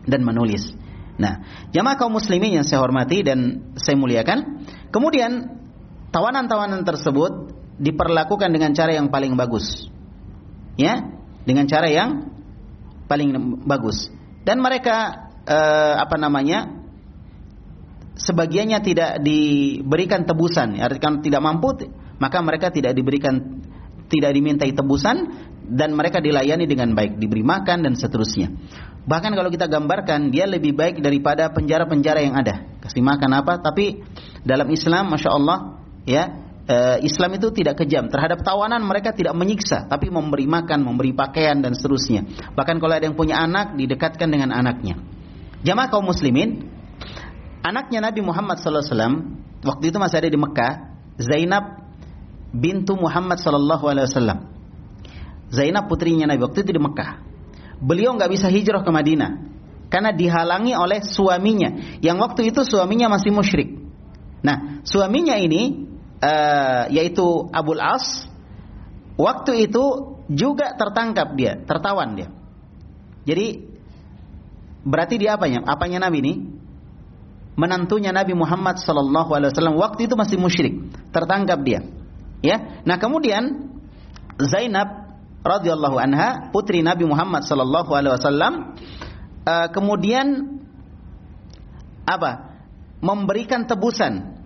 dan 0.08 0.20
menulis. 0.24 0.72
Nah, 1.18 1.42
jamaah 1.74 1.98
kaum 1.98 2.14
muslimin 2.14 2.62
yang 2.62 2.66
saya 2.66 2.80
hormati 2.80 3.26
dan 3.26 3.70
saya 3.74 3.98
muliakan, 3.98 4.64
kemudian 4.94 5.58
tawanan-tawanan 6.14 6.86
tersebut 6.86 7.52
diperlakukan 7.82 8.48
dengan 8.54 8.70
cara 8.72 8.94
yang 8.94 9.10
paling 9.10 9.34
bagus. 9.34 9.90
Ya, 10.78 11.10
dengan 11.42 11.66
cara 11.66 11.90
yang 11.90 12.30
paling 13.10 13.34
bagus. 13.66 14.14
Dan 14.46 14.62
mereka 14.62 15.28
uh, 15.42 15.94
apa 15.98 16.16
namanya? 16.16 16.78
sebagiannya 18.18 18.82
tidak 18.82 19.22
diberikan 19.22 20.26
tebusan, 20.26 20.74
artinya 20.82 21.22
tidak 21.22 21.38
mampu, 21.38 21.86
maka 22.18 22.42
mereka 22.42 22.74
tidak 22.74 22.98
diberikan 22.98 23.62
tidak 24.10 24.34
dimintai 24.34 24.74
tebusan 24.74 25.16
dan 25.68 25.92
mereka 25.92 26.24
dilayani 26.24 26.64
dengan 26.64 26.96
baik, 26.96 27.20
diberi 27.20 27.44
makan 27.44 27.84
dan 27.84 27.92
seterusnya. 27.92 28.48
Bahkan 29.08 29.32
kalau 29.32 29.48
kita 29.48 29.68
gambarkan 29.68 30.28
dia 30.28 30.44
lebih 30.44 30.76
baik 30.76 31.00
daripada 31.00 31.48
penjara-penjara 31.52 32.20
yang 32.24 32.36
ada. 32.36 32.76
Kasih 32.80 33.00
makan 33.00 33.40
apa? 33.40 33.60
Tapi 33.60 34.04
dalam 34.44 34.68
Islam, 34.68 35.12
masya 35.12 35.30
Allah, 35.32 35.80
ya 36.04 36.22
eh, 36.68 36.98
Islam 37.04 37.36
itu 37.40 37.48
tidak 37.52 37.84
kejam 37.84 38.12
terhadap 38.12 38.44
tawanan 38.44 38.84
mereka 38.84 39.16
tidak 39.16 39.32
menyiksa, 39.32 39.88
tapi 39.88 40.12
memberi 40.12 40.44
makan, 40.44 40.84
memberi 40.84 41.16
pakaian 41.16 41.60
dan 41.60 41.72
seterusnya. 41.72 42.52
Bahkan 42.52 42.76
kalau 42.80 42.92
ada 42.92 43.04
yang 43.08 43.16
punya 43.16 43.40
anak, 43.40 43.76
didekatkan 43.76 44.28
dengan 44.28 44.52
anaknya. 44.52 45.00
Jamaah 45.64 45.88
kaum 45.88 46.04
muslimin, 46.04 46.68
anaknya 47.64 48.04
Nabi 48.04 48.20
Muhammad 48.20 48.60
SAW 48.60 48.84
waktu 49.64 49.84
itu 49.88 49.96
masih 49.96 50.16
ada 50.20 50.28
di 50.28 50.38
Mekah, 50.38 50.72
Zainab 51.16 51.64
bintu 52.52 52.96
Muhammad 52.96 53.40
SAW 53.40 54.47
Zainab 55.48 55.88
putrinya 55.88 56.28
Nabi 56.28 56.44
waktu 56.44 56.64
itu 56.64 56.72
di 56.76 56.82
Mekah. 56.82 57.24
Beliau 57.78 58.12
nggak 58.18 58.30
bisa 58.32 58.50
hijrah 58.50 58.82
ke 58.84 58.90
Madinah 58.90 59.48
karena 59.88 60.12
dihalangi 60.12 60.76
oleh 60.76 61.00
suaminya 61.00 61.98
yang 62.04 62.20
waktu 62.20 62.52
itu 62.52 62.60
suaminya 62.66 63.08
masih 63.08 63.32
musyrik. 63.32 63.80
Nah, 64.44 64.84
suaminya 64.84 65.34
ini 65.40 65.88
uh, 66.20 66.84
yaitu 66.92 67.48
Abul 67.50 67.80
As 67.80 68.28
waktu 69.16 69.70
itu 69.70 70.14
juga 70.28 70.76
tertangkap 70.76 71.32
dia, 71.34 71.56
tertawan 71.64 72.14
dia. 72.14 72.28
Jadi 73.24 73.64
berarti 74.84 75.14
dia 75.16 75.36
apanya? 75.40 75.64
Apanya 75.64 76.04
Nabi 76.04 76.18
ini? 76.20 76.34
Menantunya 77.58 78.14
Nabi 78.14 78.38
Muhammad 78.38 78.78
sallallahu 78.78 79.34
alaihi 79.34 79.50
wasallam 79.50 79.74
waktu 79.82 80.06
itu 80.06 80.14
masih 80.14 80.38
musyrik, 80.38 80.78
tertangkap 81.10 81.58
dia. 81.66 81.82
Ya. 82.38 82.82
Nah, 82.86 83.02
kemudian 83.02 83.74
Zainab 84.38 84.97
radhiyallahu 85.42 85.96
anha, 85.96 86.50
putri 86.50 86.82
Nabi 86.82 87.06
Muhammad 87.06 87.46
sallallahu 87.46 87.90
alaihi 87.94 88.14
wasallam, 88.14 88.52
uh, 89.46 89.68
kemudian 89.70 90.58
apa? 92.08 92.60
Memberikan 92.98 93.62
tebusan 93.62 94.38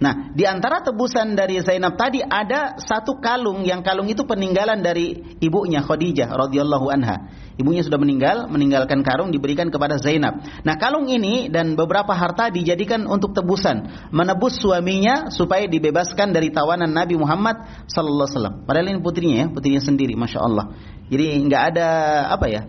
Nah, 0.00 0.32
di 0.32 0.48
antara 0.48 0.80
tebusan 0.80 1.36
dari 1.36 1.60
Zainab 1.60 2.00
tadi 2.00 2.24
ada 2.24 2.80
satu 2.80 3.20
kalung 3.20 3.68
yang 3.68 3.84
kalung 3.84 4.08
itu 4.08 4.24
peninggalan 4.24 4.80
dari 4.80 5.36
ibunya 5.44 5.84
Khadijah 5.84 6.24
radhiyallahu 6.24 6.88
anha. 6.88 7.28
Ibunya 7.60 7.84
sudah 7.84 8.00
meninggal, 8.00 8.48
meninggalkan 8.48 9.04
karung 9.04 9.28
diberikan 9.28 9.68
kepada 9.68 10.00
Zainab. 10.00 10.40
Nah, 10.64 10.80
kalung 10.80 11.12
ini 11.12 11.52
dan 11.52 11.76
beberapa 11.76 12.16
harta 12.16 12.48
dijadikan 12.48 13.04
untuk 13.04 13.36
tebusan, 13.36 14.08
menebus 14.08 14.56
suaminya 14.56 15.28
supaya 15.28 15.68
dibebaskan 15.68 16.32
dari 16.32 16.48
tawanan 16.48 16.88
Nabi 16.88 17.20
Muhammad 17.20 17.84
sallallahu 17.84 18.24
alaihi 18.24 18.32
wasallam. 18.32 18.54
Padahal 18.64 18.86
ini 18.88 19.00
putrinya 19.04 19.36
ya, 19.44 19.46
putrinya 19.52 19.82
sendiri, 19.84 20.16
masya 20.16 20.40
Allah. 20.40 20.72
Jadi 21.12 21.36
nggak 21.44 21.62
ada 21.76 21.88
apa 22.32 22.46
ya, 22.48 22.64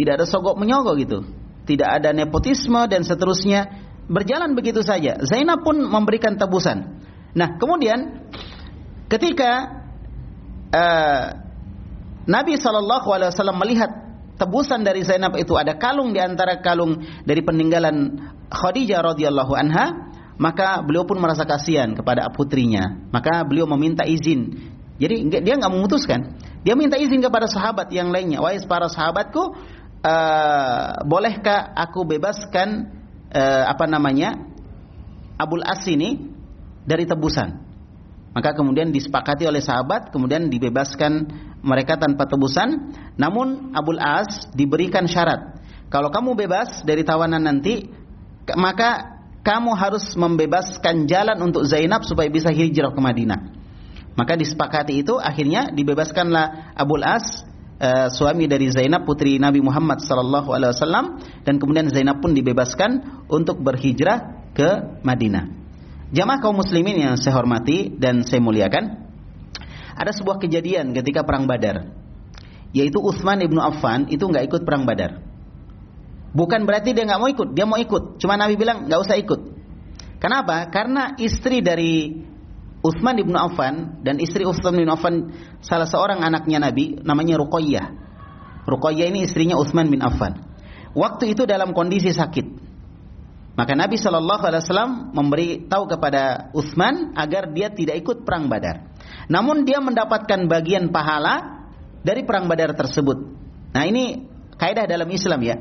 tidak 0.00 0.12
ada 0.16 0.24
sogok 0.24 0.56
menyogok 0.56 0.96
gitu, 0.96 1.18
tidak 1.68 2.00
ada 2.00 2.16
nepotisme 2.16 2.80
dan 2.88 3.04
seterusnya 3.04 3.68
berjalan 4.08 4.56
begitu 4.56 4.80
saja. 4.80 5.20
Zainab 5.28 5.60
pun 5.60 5.76
memberikan 5.76 6.40
tebusan. 6.40 7.04
Nah, 7.36 7.60
kemudian 7.60 8.32
ketika 9.12 9.82
uh, 10.72 11.24
Nabi 12.24 12.56
Shallallahu 12.56 13.08
Alaihi 13.12 13.30
Wasallam 13.34 13.60
melihat 13.60 14.05
tebusan 14.36 14.84
dari 14.84 15.02
Zainab 15.02 15.36
itu 15.40 15.56
ada 15.56 15.76
kalung 15.76 16.12
di 16.12 16.20
antara 16.20 16.60
kalung 16.60 17.00
dari 17.24 17.40
peninggalan 17.40 18.20
Khadijah 18.52 19.02
radhiyallahu 19.02 19.52
anha, 19.56 20.12
maka 20.36 20.84
beliau 20.84 21.08
pun 21.08 21.18
merasa 21.18 21.48
kasihan 21.48 21.96
kepada 21.96 22.28
putrinya. 22.30 23.08
Maka 23.10 23.42
beliau 23.42 23.64
meminta 23.66 24.04
izin. 24.04 24.72
Jadi 24.96 25.28
dia 25.44 25.54
nggak 25.56 25.72
memutuskan. 25.72 26.36
Dia 26.64 26.76
minta 26.76 26.96
izin 26.96 27.20
kepada 27.20 27.48
sahabat 27.48 27.92
yang 27.92 28.12
lainnya. 28.12 28.40
Wahai 28.40 28.60
para 28.64 28.88
sahabatku, 28.88 29.42
uh, 30.04 30.88
bolehkah 31.04 31.72
aku 31.76 32.04
bebaskan 32.08 32.96
eh, 33.30 33.64
apa 33.68 33.84
namanya 33.84 34.34
Abul 35.36 35.60
As 35.64 35.84
ini 35.84 36.32
dari 36.88 37.04
tebusan. 37.04 37.66
Maka 38.36 38.52
kemudian 38.52 38.92
disepakati 38.92 39.48
oleh 39.48 39.64
sahabat, 39.64 40.12
kemudian 40.12 40.52
dibebaskan 40.52 41.24
mereka 41.66 41.98
tanpa 41.98 42.30
tebusan. 42.30 42.94
Namun 43.18 43.74
Abul 43.74 43.98
As 43.98 44.46
diberikan 44.54 45.10
syarat. 45.10 45.58
Kalau 45.90 46.14
kamu 46.14 46.38
bebas 46.38 46.86
dari 46.86 47.02
tawanan 47.02 47.42
nanti, 47.42 47.90
maka 48.54 49.18
kamu 49.42 49.74
harus 49.78 50.14
membebaskan 50.18 51.06
jalan 51.06 51.38
untuk 51.42 51.66
Zainab 51.66 52.02
supaya 52.06 52.30
bisa 52.30 52.50
hijrah 52.50 52.90
ke 52.94 53.00
Madinah. 53.02 53.40
Maka 54.16 54.34
disepakati 54.34 55.04
itu 55.04 55.18
akhirnya 55.20 55.70
dibebaskanlah 55.70 56.74
Abul 56.74 57.04
As 57.04 57.46
uh, 57.78 58.08
suami 58.10 58.50
dari 58.50 58.66
Zainab 58.72 59.06
putri 59.06 59.38
Nabi 59.38 59.62
Muhammad 59.62 60.02
sallallahu 60.02 60.50
alaihi 60.50 60.72
wasallam 60.72 61.20
dan 61.44 61.60
kemudian 61.62 61.86
Zainab 61.92 62.18
pun 62.24 62.32
dibebaskan 62.32 63.22
untuk 63.30 63.62
berhijrah 63.62 64.50
ke 64.56 65.00
Madinah. 65.04 65.52
Jamaah 66.10 66.38
kaum 66.38 66.58
muslimin 66.58 66.96
yang 66.96 67.14
saya 67.18 67.34
hormati 67.36 67.92
dan 67.92 68.22
saya 68.22 68.38
muliakan, 68.38 69.05
ada 69.96 70.12
sebuah 70.12 70.36
kejadian 70.38 70.92
ketika 70.92 71.24
perang 71.24 71.48
Badar. 71.48 71.88
Yaitu 72.76 73.00
Utsman 73.00 73.40
ibnu 73.40 73.56
Affan 73.58 74.12
itu 74.12 74.28
nggak 74.28 74.52
ikut 74.52 74.62
perang 74.68 74.84
Badar. 74.84 75.24
Bukan 76.36 76.68
berarti 76.68 76.92
dia 76.92 77.08
nggak 77.08 77.20
mau 77.20 77.30
ikut, 77.32 77.48
dia 77.56 77.64
mau 77.64 77.80
ikut. 77.80 78.20
Cuma 78.20 78.36
Nabi 78.36 78.60
bilang 78.60 78.84
nggak 78.84 79.00
usah 79.00 79.16
ikut. 79.16 79.40
Kenapa? 80.20 80.68
Karena 80.68 81.16
istri 81.16 81.64
dari 81.64 82.12
Utsman 82.84 83.16
bin 83.16 83.32
Affan 83.34 84.04
dan 84.04 84.20
istri 84.20 84.44
Utsman 84.44 84.76
bin 84.76 84.88
Affan 84.92 85.32
salah 85.64 85.88
seorang 85.88 86.20
anaknya 86.20 86.60
Nabi 86.60 87.00
namanya 87.00 87.40
Ruqayyah. 87.40 87.86
Ruqayyah 88.68 89.06
ini 89.08 89.24
istrinya 89.24 89.56
Utsman 89.56 89.88
bin 89.88 90.04
Affan. 90.04 90.44
Waktu 90.92 91.36
itu 91.36 91.48
dalam 91.48 91.72
kondisi 91.76 92.12
sakit. 92.12 92.55
Maka 93.56 93.72
Nabi 93.72 93.96
Shallallahu 93.96 94.42
Alaihi 94.44 94.62
Wasallam 94.68 94.92
memberi 95.16 95.48
tahu 95.64 95.88
kepada 95.88 96.52
Utsman 96.52 97.16
agar 97.16 97.48
dia 97.56 97.72
tidak 97.72 98.04
ikut 98.04 98.28
perang 98.28 98.52
Badar. 98.52 98.92
Namun 99.32 99.64
dia 99.64 99.80
mendapatkan 99.80 100.44
bagian 100.44 100.92
pahala 100.92 101.64
dari 102.04 102.20
perang 102.28 102.52
Badar 102.52 102.76
tersebut. 102.76 103.16
Nah 103.72 103.82
ini 103.88 104.28
kaidah 104.60 104.84
dalam 104.84 105.08
Islam 105.08 105.40
ya. 105.40 105.56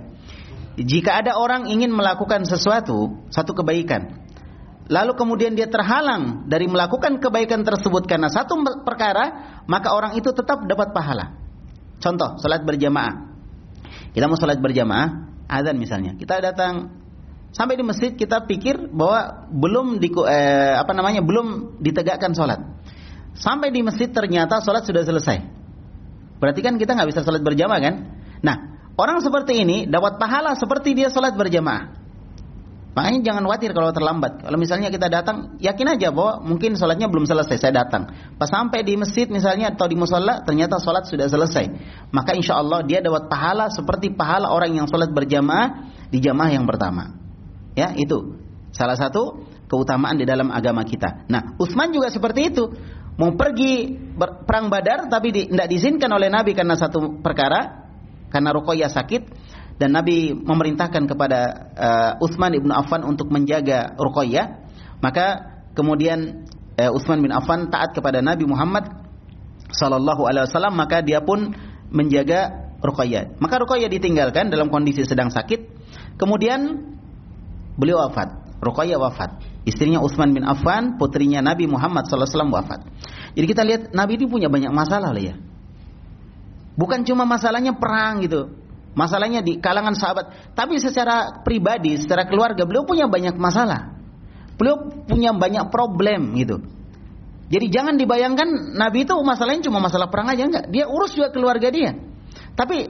Jika 0.75 1.23
ada 1.23 1.39
orang 1.39 1.71
ingin 1.71 1.87
melakukan 1.95 2.43
sesuatu, 2.43 3.23
satu 3.31 3.55
kebaikan, 3.55 4.27
lalu 4.91 5.15
kemudian 5.15 5.55
dia 5.55 5.71
terhalang 5.71 6.51
dari 6.51 6.67
melakukan 6.67 7.23
kebaikan 7.23 7.63
tersebut 7.63 8.03
karena 8.11 8.27
satu 8.27 8.59
perkara, 8.83 9.63
maka 9.71 9.95
orang 9.95 10.19
itu 10.19 10.35
tetap 10.35 10.67
dapat 10.67 10.91
pahala. 10.91 11.39
Contoh, 12.03 12.35
salat 12.43 12.67
berjamaah. 12.67 13.31
Kita 14.11 14.27
mau 14.27 14.35
salat 14.35 14.59
berjamaah, 14.59 15.31
azan 15.47 15.79
misalnya. 15.79 16.19
Kita 16.19 16.43
datang 16.43 17.04
sampai 17.55 17.79
di 17.79 17.83
masjid 17.87 18.11
kita 18.11 18.43
pikir 18.43 18.91
bahwa 18.91 19.47
belum 19.47 20.03
di 20.03 20.11
eh, 20.11 20.75
apa 20.75 20.91
namanya 20.91 21.23
belum 21.23 21.79
ditegakkan 21.79 22.35
salat. 22.35 22.59
Sampai 23.35 23.71
di 23.71 23.79
masjid 23.79 24.11
ternyata 24.11 24.59
salat 24.59 24.83
sudah 24.83 25.07
selesai. 25.07 25.39
Berarti 26.43 26.59
kan 26.59 26.75
kita 26.75 26.91
nggak 26.99 27.15
bisa 27.15 27.23
salat 27.23 27.39
berjamaah 27.39 27.79
kan? 27.79 27.95
Nah, 28.43 28.55
orang 28.99 29.23
seperti 29.23 29.63
ini 29.63 29.87
dapat 29.87 30.19
pahala 30.19 30.51
seperti 30.59 30.91
dia 30.91 31.07
salat 31.07 31.39
berjamaah. 31.39 32.05
Makanya 32.95 33.27
jangan 33.27 33.43
khawatir 33.43 33.75
kalau 33.75 33.91
terlambat. 33.91 34.47
Kalau 34.47 34.55
misalnya 34.55 34.87
kita 34.87 35.11
datang, 35.11 35.59
yakin 35.59 35.99
aja 35.99 36.15
bahwa 36.15 36.39
mungkin 36.47 36.79
sholatnya 36.79 37.11
belum 37.11 37.27
selesai, 37.27 37.59
saya 37.59 37.83
datang. 37.83 38.07
Pas 38.39 38.47
sampai 38.47 38.87
di 38.87 38.95
masjid 38.95 39.27
misalnya 39.27 39.75
atau 39.75 39.83
di 39.91 39.99
musola, 39.99 40.47
ternyata 40.47 40.79
sholat 40.79 41.03
sudah 41.03 41.27
selesai. 41.27 41.75
Maka 42.15 42.31
insya 42.39 42.55
Allah 42.55 42.87
dia 42.87 43.03
dapat 43.03 43.27
pahala 43.27 43.67
seperti 43.67 44.15
pahala 44.15 44.47
orang 44.47 44.79
yang 44.79 44.87
sholat 44.87 45.11
berjamaah 45.11 45.91
di 46.07 46.23
jamaah 46.23 46.55
yang 46.55 46.63
pertama. 46.63 47.24
Ya, 47.75 47.91
itu 47.93 48.39
salah 48.71 48.95
satu 48.95 49.45
keutamaan 49.67 50.15
di 50.15 50.25
dalam 50.27 50.51
agama 50.51 50.87
kita. 50.87 51.27
Nah, 51.27 51.59
Utsman 51.59 51.91
juga 51.91 52.07
seperti 52.07 52.55
itu. 52.55 52.71
Mau 53.15 53.31
pergi 53.35 53.95
perang 54.19 54.67
Badar 54.67 55.07
tapi 55.07 55.31
tidak 55.31 55.71
di, 55.71 55.75
diizinkan 55.79 56.11
oleh 56.11 56.27
Nabi 56.27 56.51
karena 56.51 56.75
satu 56.75 57.23
perkara, 57.23 57.87
karena 58.27 58.51
Ruqayyah 58.51 58.91
sakit 58.91 59.21
dan 59.79 59.95
Nabi 59.95 60.35
memerintahkan 60.35 61.03
kepada 61.07 61.39
uh, 61.75 62.23
Utsman 62.23 62.51
ibnu 62.55 62.71
Affan 62.75 63.07
untuk 63.07 63.31
menjaga 63.31 63.95
Ruqayyah, 63.95 64.45
maka 64.99 65.55
kemudian 65.75 66.47
uh, 66.75 66.91
Utsman 66.95 67.23
bin 67.23 67.31
Affan 67.31 67.71
taat 67.71 67.95
kepada 67.95 68.19
Nabi 68.19 68.43
Muhammad 68.47 68.87
sallallahu 69.71 70.27
alaihi 70.27 70.51
wasallam, 70.51 70.75
maka 70.75 70.99
dia 70.99 71.23
pun 71.23 71.55
menjaga 71.91 72.71
Ruqayyah. 72.83 73.39
Maka 73.39 73.63
Ruqayyah 73.63 73.87
ditinggalkan 73.87 74.51
dalam 74.51 74.67
kondisi 74.67 75.07
sedang 75.07 75.31
sakit. 75.31 75.71
Kemudian 76.19 76.94
beliau 77.75 78.01
wafat. 78.03 78.59
Ruqayyah 78.63 78.97
wafat. 78.97 79.43
Istrinya 79.67 80.01
Utsman 80.01 80.31
bin 80.33 80.45
Affan, 80.45 80.97
putrinya 80.97 81.41
Nabi 81.41 81.69
Muhammad 81.69 82.05
wasallam 82.09 82.53
wafat. 82.53 82.85
Jadi 83.35 83.45
kita 83.45 83.61
lihat 83.65 83.81
Nabi 83.91 84.17
ini 84.17 84.25
punya 84.29 84.47
banyak 84.47 84.71
masalah 84.71 85.11
lah 85.11 85.23
ya. 85.23 85.35
Bukan 86.75 87.07
cuma 87.07 87.23
masalahnya 87.23 87.75
perang 87.75 88.23
gitu. 88.23 88.51
Masalahnya 88.95 89.43
di 89.43 89.59
kalangan 89.59 89.95
sahabat. 89.95 90.55
Tapi 90.55 90.79
secara 90.79 91.43
pribadi, 91.43 91.99
secara 91.99 92.27
keluarga, 92.27 92.63
beliau 92.63 92.87
punya 92.87 93.11
banyak 93.11 93.35
masalah. 93.35 93.95
Beliau 94.55 94.87
punya 95.03 95.35
banyak 95.35 95.67
problem 95.67 96.35
gitu. 96.39 96.63
Jadi 97.45 97.65
jangan 97.69 97.95
dibayangkan 97.99 98.73
Nabi 98.73 99.05
itu 99.05 99.13
masalahnya 99.21 99.67
cuma 99.69 99.77
masalah 99.83 100.09
perang 100.09 100.31
aja 100.31 100.47
enggak. 100.47 100.65
Dia 100.71 100.89
urus 100.89 101.13
juga 101.13 101.29
keluarga 101.29 101.69
dia. 101.69 101.93
Tapi 102.55 102.89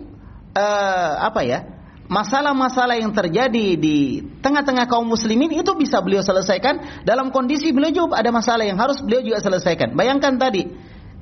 uh, 0.55 1.13
apa 1.19 1.41
ya? 1.43 1.74
Masalah-masalah 2.05 3.01
yang 3.01 3.09
terjadi 3.09 3.73
di 3.73 4.21
tengah-tengah 4.37 4.85
kaum 4.85 5.09
muslimin 5.09 5.49
itu 5.57 5.73
bisa 5.73 5.97
beliau 6.05 6.21
selesaikan 6.21 7.01
dalam 7.01 7.33
kondisi 7.33 7.73
beliau 7.73 8.05
juga 8.05 8.21
ada 8.21 8.29
masalah 8.29 8.61
yang 8.61 8.77
harus 8.77 9.01
beliau 9.01 9.25
juga 9.25 9.41
selesaikan. 9.41 9.97
Bayangkan 9.97 10.37
tadi 10.37 10.69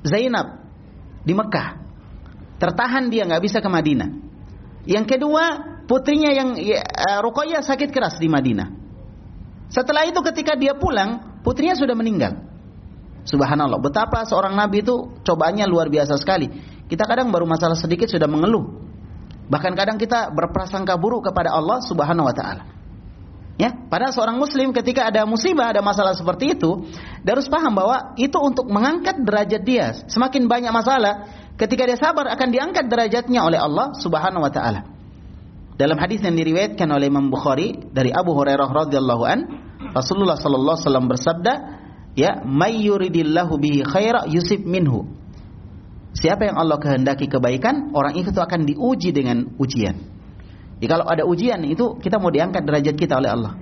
Zainab 0.04 0.60
di 1.24 1.32
Mekah 1.32 1.80
tertahan 2.60 3.08
dia 3.08 3.24
nggak 3.24 3.40
bisa 3.40 3.64
ke 3.64 3.68
Madinah. 3.72 4.12
Yang 4.84 5.16
kedua, 5.16 5.44
putrinya 5.88 6.28
yang 6.28 6.60
ya, 6.60 6.84
uh, 6.84 7.24
Ruqayyah 7.24 7.64
sakit 7.64 7.88
keras 7.88 8.20
di 8.20 8.28
Madinah. 8.28 8.68
Setelah 9.72 10.04
itu 10.04 10.20
ketika 10.20 10.52
dia 10.52 10.76
pulang, 10.76 11.40
putrinya 11.40 11.72
sudah 11.72 11.96
meninggal. 11.96 12.44
Subhanallah, 13.24 13.80
betapa 13.80 14.20
seorang 14.28 14.52
nabi 14.52 14.84
itu 14.84 15.16
cobaannya 15.24 15.64
luar 15.64 15.88
biasa 15.88 16.20
sekali. 16.20 16.52
Kita 16.84 17.08
kadang 17.08 17.32
baru 17.32 17.48
masalah 17.48 17.72
sedikit 17.72 18.04
sudah 18.12 18.28
mengeluh. 18.28 18.83
Bahkan 19.48 19.72
kadang 19.76 20.00
kita 20.00 20.32
berprasangka 20.32 20.96
buruk 20.96 21.28
kepada 21.28 21.52
Allah 21.52 21.84
Subhanahu 21.84 22.26
wa 22.28 22.34
taala. 22.34 22.62
Ya, 23.54 23.70
pada 23.70 24.10
seorang 24.10 24.34
muslim 24.34 24.74
ketika 24.74 25.06
ada 25.14 25.22
musibah, 25.22 25.70
ada 25.70 25.78
masalah 25.78 26.10
seperti 26.10 26.58
itu, 26.58 26.90
dia 27.22 27.38
harus 27.38 27.46
paham 27.46 27.70
bahwa 27.70 28.18
itu 28.18 28.34
untuk 28.42 28.66
mengangkat 28.66 29.22
derajat 29.22 29.62
dia. 29.62 29.94
Semakin 30.10 30.50
banyak 30.50 30.74
masalah, 30.74 31.30
ketika 31.54 31.86
dia 31.86 31.94
sabar 31.94 32.26
akan 32.34 32.48
diangkat 32.50 32.90
derajatnya 32.90 33.46
oleh 33.46 33.62
Allah 33.62 33.94
Subhanahu 33.94 34.42
wa 34.42 34.50
taala. 34.50 34.90
Dalam 35.74 35.98
hadis 35.98 36.22
yang 36.22 36.34
diriwayatkan 36.34 36.86
oleh 36.86 37.06
Imam 37.06 37.30
Bukhari 37.30 37.78
dari 37.94 38.10
Abu 38.10 38.34
Hurairah 38.34 38.70
radhiyallahu 38.70 39.22
an, 39.22 39.38
Rasulullah 39.94 40.38
sallallahu 40.38 40.74
alaihi 40.74 40.86
wasallam 40.86 41.06
bersabda, 41.06 41.54
Ya, 42.14 42.38
may 42.46 42.78
yuridillahu 42.86 43.58
bihi 43.58 43.82
khaira 43.82 44.26
yusib 44.30 44.62
minhu. 44.62 45.10
Siapa 46.14 46.46
yang 46.46 46.56
Allah 46.56 46.78
kehendaki 46.78 47.26
kebaikan, 47.26 47.90
orang 47.90 48.14
itu 48.14 48.30
akan 48.30 48.62
diuji 48.62 49.10
dengan 49.10 49.50
ujian. 49.58 49.98
Jadi 50.78 50.86
kalau 50.86 51.06
ada 51.10 51.26
ujian 51.26 51.58
itu 51.66 51.98
kita 51.98 52.22
mau 52.22 52.30
diangkat 52.30 52.62
derajat 52.62 52.94
kita 52.94 53.18
oleh 53.18 53.30
Allah. 53.34 53.52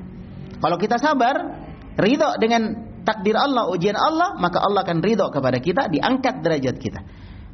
Kalau 0.61 0.77
kita 0.77 1.01
sabar, 1.01 1.65
ridho 1.97 2.29
dengan 2.37 2.77
takdir 3.09 3.35
Allah, 3.41 3.73
ujian 3.73 3.97
Allah, 3.97 4.37
maka 4.37 4.61
Allah 4.61 4.85
akan 4.85 5.01
ridho 5.01 5.27
kepada 5.33 5.59
kita, 5.65 5.89
diangkat 5.89 6.45
derajat 6.45 6.77
kita. 6.77 7.01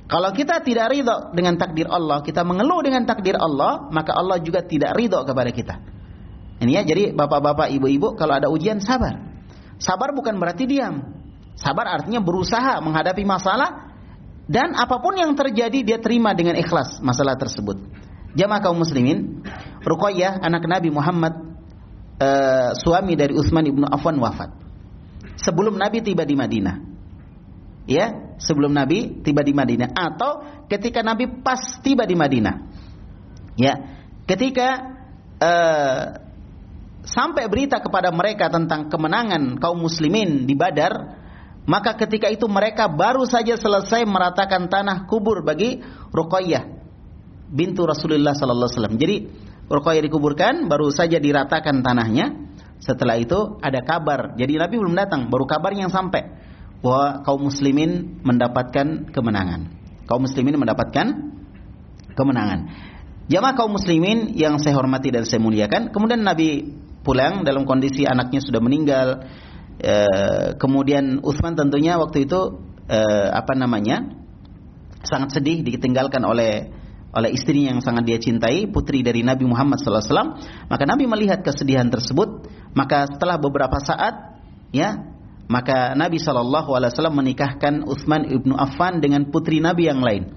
Kalau 0.08 0.34
kita 0.34 0.64
tidak 0.66 0.90
ridho 0.90 1.30
dengan 1.30 1.54
takdir 1.60 1.86
Allah, 1.86 2.24
kita 2.24 2.42
mengeluh 2.42 2.82
dengan 2.82 3.06
takdir 3.06 3.38
Allah, 3.38 3.86
maka 3.94 4.18
Allah 4.18 4.42
juga 4.42 4.66
tidak 4.66 4.98
ridho 4.98 5.22
kepada 5.22 5.50
kita. 5.54 5.74
Ini 6.58 6.74
ya, 6.74 6.82
jadi 6.82 7.14
bapak-bapak, 7.14 7.70
ibu-ibu, 7.70 8.18
kalau 8.18 8.34
ada 8.34 8.50
ujian 8.50 8.82
sabar. 8.82 9.14
Sabar 9.78 10.10
bukan 10.10 10.42
berarti 10.42 10.66
diam. 10.66 11.06
Sabar 11.54 11.86
artinya 11.86 12.18
berusaha 12.18 12.82
menghadapi 12.82 13.22
masalah 13.22 13.87
dan 14.48 14.72
apa 14.72 14.96
pun 15.04 15.12
yang 15.12 15.36
terjadi 15.36 15.84
dia 15.84 15.98
terima 16.00 16.32
dengan 16.32 16.56
ikhlas 16.56 17.04
masalah 17.04 17.36
tersebut. 17.36 17.76
Jamaah 18.32 18.64
kaum 18.64 18.80
muslimin, 18.80 19.44
Ruqayyah 19.84 20.40
anak 20.40 20.64
Nabi 20.64 20.88
Muhammad 20.88 21.36
uh, 22.16 22.72
suami 22.72 23.12
dari 23.12 23.36
Utsman 23.36 23.68
ibnu 23.68 23.84
Affan 23.84 24.16
wafat. 24.16 24.56
Sebelum 25.36 25.76
Nabi 25.76 26.00
tiba 26.00 26.24
di 26.24 26.32
Madinah. 26.32 26.76
Ya, 27.88 28.36
sebelum 28.40 28.72
Nabi 28.72 29.20
tiba 29.24 29.40
di 29.40 29.56
Madinah 29.56 29.96
atau 29.96 30.44
ketika 30.68 31.00
Nabi 31.00 31.40
pas 31.44 31.60
tiba 31.84 32.08
di 32.08 32.16
Madinah. 32.16 32.54
Ya, 33.56 34.00
ketika 34.24 34.96
uh, 35.40 36.02
sampai 37.04 37.48
berita 37.48 37.80
kepada 37.80 38.12
mereka 38.12 38.48
tentang 38.48 38.88
kemenangan 38.92 39.60
kaum 39.60 39.80
muslimin 39.80 40.44
di 40.44 40.52
Badar, 40.56 41.16
maka 41.68 42.00
ketika 42.00 42.32
itu 42.32 42.48
mereka 42.48 42.88
baru 42.88 43.28
saja 43.28 43.60
selesai 43.60 44.08
meratakan 44.08 44.72
tanah 44.72 45.04
kubur 45.04 45.44
bagi 45.44 45.84
Ruqayyah 46.08 46.64
bintu 47.52 47.84
Rasulullah 47.84 48.32
sallallahu 48.32 48.68
alaihi 48.68 48.76
wasallam. 48.80 48.96
Jadi 48.96 49.16
Ruqayyah 49.68 50.04
dikuburkan, 50.08 50.64
baru 50.64 50.88
saja 50.88 51.20
diratakan 51.20 51.84
tanahnya. 51.84 52.48
Setelah 52.80 53.20
itu 53.20 53.60
ada 53.60 53.84
kabar. 53.84 54.38
Jadi 54.38 54.56
Nabi 54.56 54.80
belum 54.80 54.96
datang, 54.96 55.28
baru 55.28 55.44
kabar 55.44 55.76
yang 55.76 55.92
sampai 55.92 56.24
bahwa 56.80 57.20
kaum 57.26 57.50
muslimin 57.50 58.22
mendapatkan 58.22 59.12
kemenangan. 59.12 59.68
Kaum 60.08 60.24
muslimin 60.24 60.56
mendapatkan 60.56 61.06
kemenangan. 62.16 62.60
Jamaah 63.28 63.54
kaum 63.60 63.76
muslimin 63.76 64.32
yang 64.32 64.56
saya 64.56 64.72
hormati 64.72 65.12
dan 65.12 65.28
saya 65.28 65.42
muliakan, 65.42 65.92
kemudian 65.92 66.24
Nabi 66.24 66.64
pulang 67.04 67.44
dalam 67.44 67.68
kondisi 67.68 68.08
anaknya 68.08 68.40
sudah 68.40 68.62
meninggal. 68.62 69.28
E, 69.78 69.94
kemudian 70.58 71.22
Utsman 71.22 71.54
tentunya 71.54 71.94
waktu 72.02 72.26
itu 72.26 72.58
e, 72.90 73.00
apa 73.30 73.54
namanya 73.54 74.10
sangat 75.06 75.38
sedih 75.38 75.62
ditinggalkan 75.62 76.22
oleh 76.26 76.74
oleh 77.08 77.32
istrinya 77.32 77.72
yang 77.72 77.80
sangat 77.80 78.04
dia 78.04 78.18
cintai, 78.20 78.68
putri 78.68 79.00
dari 79.00 79.24
Nabi 79.24 79.48
Muhammad 79.48 79.80
SAW. 79.80 80.36
Maka 80.68 80.84
Nabi 80.84 81.08
melihat 81.08 81.40
kesedihan 81.40 81.88
tersebut, 81.88 82.44
maka 82.76 83.08
setelah 83.08 83.40
beberapa 83.40 83.80
saat, 83.80 84.44
ya, 84.76 85.08
maka 85.48 85.96
Nabi 85.96 86.20
SAW 86.20 86.92
menikahkan 87.08 87.80
Utsman 87.88 88.28
ibnu 88.28 88.52
Affan 88.52 89.00
dengan 89.00 89.32
putri 89.32 89.64
Nabi 89.64 89.88
yang 89.88 90.04
lain. 90.04 90.36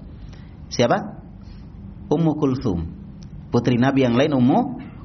Siapa? 0.72 1.20
Ummu 2.08 2.32
Kulthum. 2.40 2.88
Putri 3.52 3.76
Nabi 3.76 4.08
yang 4.08 4.16
lain 4.16 4.32
Ummu 4.32 4.60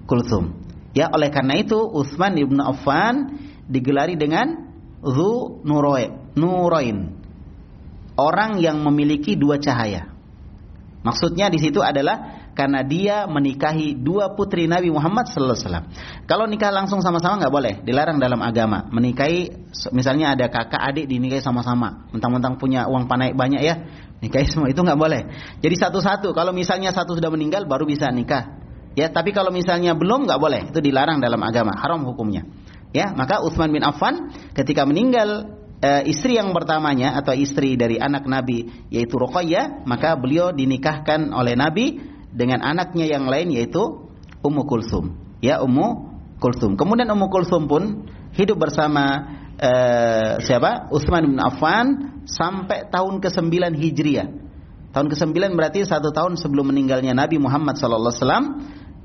Kulthum. 0.07 0.55
Ya, 0.95 1.11
oleh 1.11 1.27
karena 1.27 1.59
itu 1.59 1.75
Utsman 1.75 2.39
ibnu 2.39 2.63
Affan 2.63 3.35
digelari 3.67 4.15
dengan 4.15 4.67
Zu 5.03 5.61
Nurain. 5.63 6.99
Orang 8.17 8.57
yang 8.57 8.81
memiliki 8.81 9.37
dua 9.37 9.61
cahaya. 9.61 10.09
Maksudnya 11.05 11.53
di 11.53 11.61
situ 11.61 11.79
adalah 11.85 12.49
karena 12.57 12.81
dia 12.81 13.29
menikahi 13.29 13.93
dua 13.93 14.33
putri 14.33 14.65
Nabi 14.65 14.89
Muhammad 14.89 15.29
sallallahu. 15.29 15.93
Kalau 16.25 16.49
nikah 16.49 16.73
langsung 16.73 17.05
sama-sama 17.05 17.37
nggak 17.37 17.53
boleh, 17.53 17.73
dilarang 17.85 18.17
dalam 18.17 18.41
agama. 18.41 18.89
Menikahi 18.89 19.69
misalnya 19.93 20.33
ada 20.33 20.49
kakak 20.49 20.81
adik 20.81 21.05
dinikahi 21.05 21.37
sama-sama, 21.37 22.09
mentang-mentang 22.09 22.57
punya 22.57 22.89
uang 22.89 23.05
panai 23.05 23.37
banyak 23.37 23.61
ya, 23.61 23.85
nikahi 24.25 24.49
semua 24.51 24.73
itu 24.73 24.81
nggak 24.81 24.97
boleh. 24.97 25.21
Jadi 25.61 25.75
satu-satu. 25.77 26.33
Kalau 26.33 26.49
misalnya 26.49 26.89
satu 26.89 27.13
sudah 27.13 27.29
meninggal 27.29 27.69
baru 27.69 27.85
bisa 27.85 28.09
nikah. 28.09 28.57
Ya, 28.97 29.13
tapi 29.13 29.29
kalau 29.29 29.53
misalnya 29.53 29.93
belum 29.93 30.25
nggak 30.25 30.41
boleh, 30.41 30.61
itu 30.73 30.81
dilarang 30.81 31.21
dalam 31.21 31.37
agama, 31.45 31.77
haram 31.77 32.01
hukumnya. 32.01 32.41
Ya, 32.95 33.11
maka 33.11 33.43
Utsman 33.43 33.71
bin 33.75 33.83
Affan 33.83 34.31
ketika 34.55 34.87
meninggal 34.87 35.59
e, 35.83 36.07
istri 36.07 36.39
yang 36.39 36.55
pertamanya 36.55 37.19
atau 37.19 37.35
istri 37.35 37.75
dari 37.75 37.99
anak 37.99 38.25
Nabi 38.25 38.87
yaitu 38.89 39.19
Ruqayyah, 39.19 39.83
maka 39.83 40.15
beliau 40.15 40.55
dinikahkan 40.55 41.35
oleh 41.35 41.53
Nabi 41.59 41.99
dengan 42.31 42.63
anaknya 42.63 43.05
yang 43.09 43.27
lain 43.27 43.51
yaitu 43.51 44.07
Ummu 44.41 44.63
Kulsum. 44.69 45.17
Ya, 45.43 45.59
Ummu 45.59 45.87
Kulsum. 46.39 46.79
Kemudian 46.79 47.09
Ummu 47.11 47.27
Kulsum 47.27 47.67
pun 47.67 48.07
hidup 48.37 48.57
bersama 48.61 49.35
e, 49.59 49.71
siapa? 50.41 50.87
Utsman 50.93 51.27
bin 51.27 51.39
Affan 51.43 51.85
sampai 52.23 52.87
tahun 52.87 53.19
ke-9 53.19 53.75
Hijriah. 53.75 54.29
Tahun 54.95 55.07
ke-9 55.11 55.35
berarti 55.53 55.83
satu 55.83 56.09
tahun 56.15 56.39
sebelum 56.39 56.71
meninggalnya 56.73 57.13
Nabi 57.13 57.37
Muhammad 57.37 57.77
sallallahu 57.77 58.13
alaihi 58.13 58.23
wasallam 58.23 58.45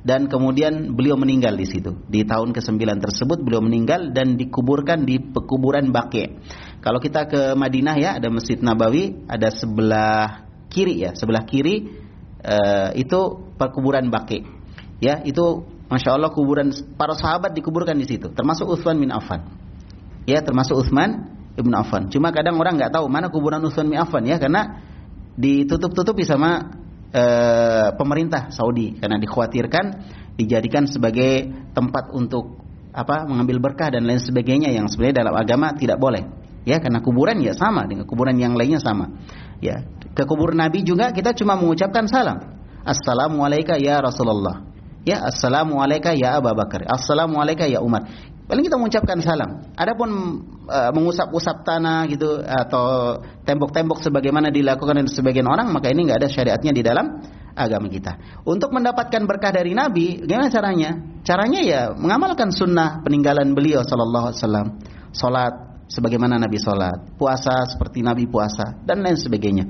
dan 0.03 0.27
kemudian 0.27 0.99
beliau 0.99 1.15
meninggal 1.15 1.55
di 1.55 1.67
situ. 1.67 1.95
Di 2.11 2.27
tahun 2.27 2.51
ke-9 2.51 2.83
tersebut 2.99 3.39
beliau 3.39 3.63
meninggal 3.63 4.11
dan 4.11 4.35
dikuburkan 4.35 5.07
di 5.07 5.23
pekuburan 5.23 5.95
Baqi. 5.95 6.43
Kalau 6.83 6.99
kita 6.99 7.31
ke 7.31 7.55
Madinah 7.55 7.97
ya 7.99 8.11
ada 8.19 8.27
Masjid 8.27 8.59
Nabawi, 8.59 9.15
ada 9.31 9.55
sebelah 9.55 10.51
kiri 10.67 11.07
ya, 11.07 11.15
sebelah 11.15 11.47
kiri 11.47 11.87
uh, 12.43 12.91
itu 12.99 13.21
perkuburan 13.55 14.11
Baqi. 14.11 14.43
Ya, 14.99 15.23
itu 15.23 15.67
Masya 15.87 16.19
Allah 16.19 16.35
kuburan 16.35 16.75
para 16.99 17.15
sahabat 17.15 17.55
dikuburkan 17.55 17.95
di 17.95 18.07
situ, 18.07 18.31
termasuk 18.35 18.71
Utsman 18.71 18.99
bin 18.99 19.15
Affan. 19.15 19.55
Ya, 20.27 20.43
termasuk 20.43 20.83
Utsman 20.83 21.31
ibn 21.55 21.75
Affan. 21.75 22.11
Cuma 22.11 22.35
kadang 22.35 22.59
orang 22.59 22.79
nggak 22.79 22.95
tahu 22.95 23.07
mana 23.07 23.31
kuburan 23.31 23.63
Utsman 23.63 23.91
bin 23.91 23.99
Affan 24.03 24.27
ya, 24.27 24.39
karena 24.43 24.83
ditutup-tutupi 25.39 26.27
sama 26.27 26.82
e, 27.13 27.25
pemerintah 27.95 28.49
Saudi 28.51 28.97
karena 28.97 29.21
dikhawatirkan 29.21 29.85
dijadikan 30.41 30.89
sebagai 30.89 31.53
tempat 31.77 32.11
untuk 32.17 32.65
apa 32.93 33.25
mengambil 33.25 33.61
berkah 33.71 33.89
dan 33.93 34.05
lain 34.05 34.21
sebagainya 34.21 34.73
yang 34.73 34.89
sebenarnya 34.89 35.25
dalam 35.25 35.35
agama 35.37 35.73
tidak 35.77 36.01
boleh. 36.01 36.25
Ya 36.63 36.79
karena 36.79 37.03
kuburan 37.03 37.43
ya 37.43 37.53
sama 37.53 37.85
dengan 37.85 38.09
kuburan 38.09 38.39
yang 38.39 38.55
lainnya 38.57 38.81
sama. 38.81 39.11
Ya 39.61 39.85
ke 40.13 40.25
kubur 40.29 40.53
Nabi 40.57 40.85
juga 40.85 41.13
kita 41.13 41.33
cuma 41.37 41.57
mengucapkan 41.57 42.09
salam. 42.09 42.61
Assalamualaikum 42.83 43.79
ya 43.79 44.01
Rasulullah. 44.03 44.67
Ya 45.03 45.19
assalamualaikum 45.27 46.15
ya 46.15 46.39
Abu 46.39 46.55
Bakar. 46.55 46.87
Assalamualaikum 46.87 47.67
ya 47.67 47.83
Umar 47.83 48.07
paling 48.47 48.63
kita 48.67 48.77
mengucapkan 48.79 49.19
salam. 49.23 49.71
Adapun 49.75 50.09
e, 50.67 50.79
mengusap-usap 50.95 51.67
tanah 51.67 52.07
gitu 52.11 52.43
atau 52.43 53.19
tembok-tembok 53.47 54.03
sebagaimana 54.03 54.51
dilakukan 54.51 54.99
oleh 54.99 55.11
sebagian 55.11 55.47
orang 55.47 55.71
maka 55.71 55.91
ini 55.91 56.09
nggak 56.09 56.21
ada 56.23 56.29
syariatnya 56.31 56.73
di 56.75 56.83
dalam 56.83 57.23
agama 57.55 57.87
kita. 57.89 58.43
Untuk 58.49 58.73
mendapatkan 58.73 59.23
berkah 59.29 59.53
dari 59.53 59.77
Nabi 59.77 60.25
gimana 60.25 60.49
caranya? 60.49 60.91
Caranya 61.23 61.61
ya 61.63 61.81
mengamalkan 61.95 62.51
sunnah 62.51 63.05
peninggalan 63.05 63.55
beliau 63.55 63.85
sallallahu 63.87 64.33
alaihi 64.33 64.41
wasallam. 64.41 64.67
Salat 65.13 65.55
sebagaimana 65.93 66.41
Nabi 66.41 66.57
salat. 66.57 67.15
Puasa 67.21 67.69
seperti 67.69 68.01
Nabi 68.01 68.25
puasa 68.27 68.81
dan 68.83 69.05
lain 69.05 69.21
sebagainya 69.21 69.65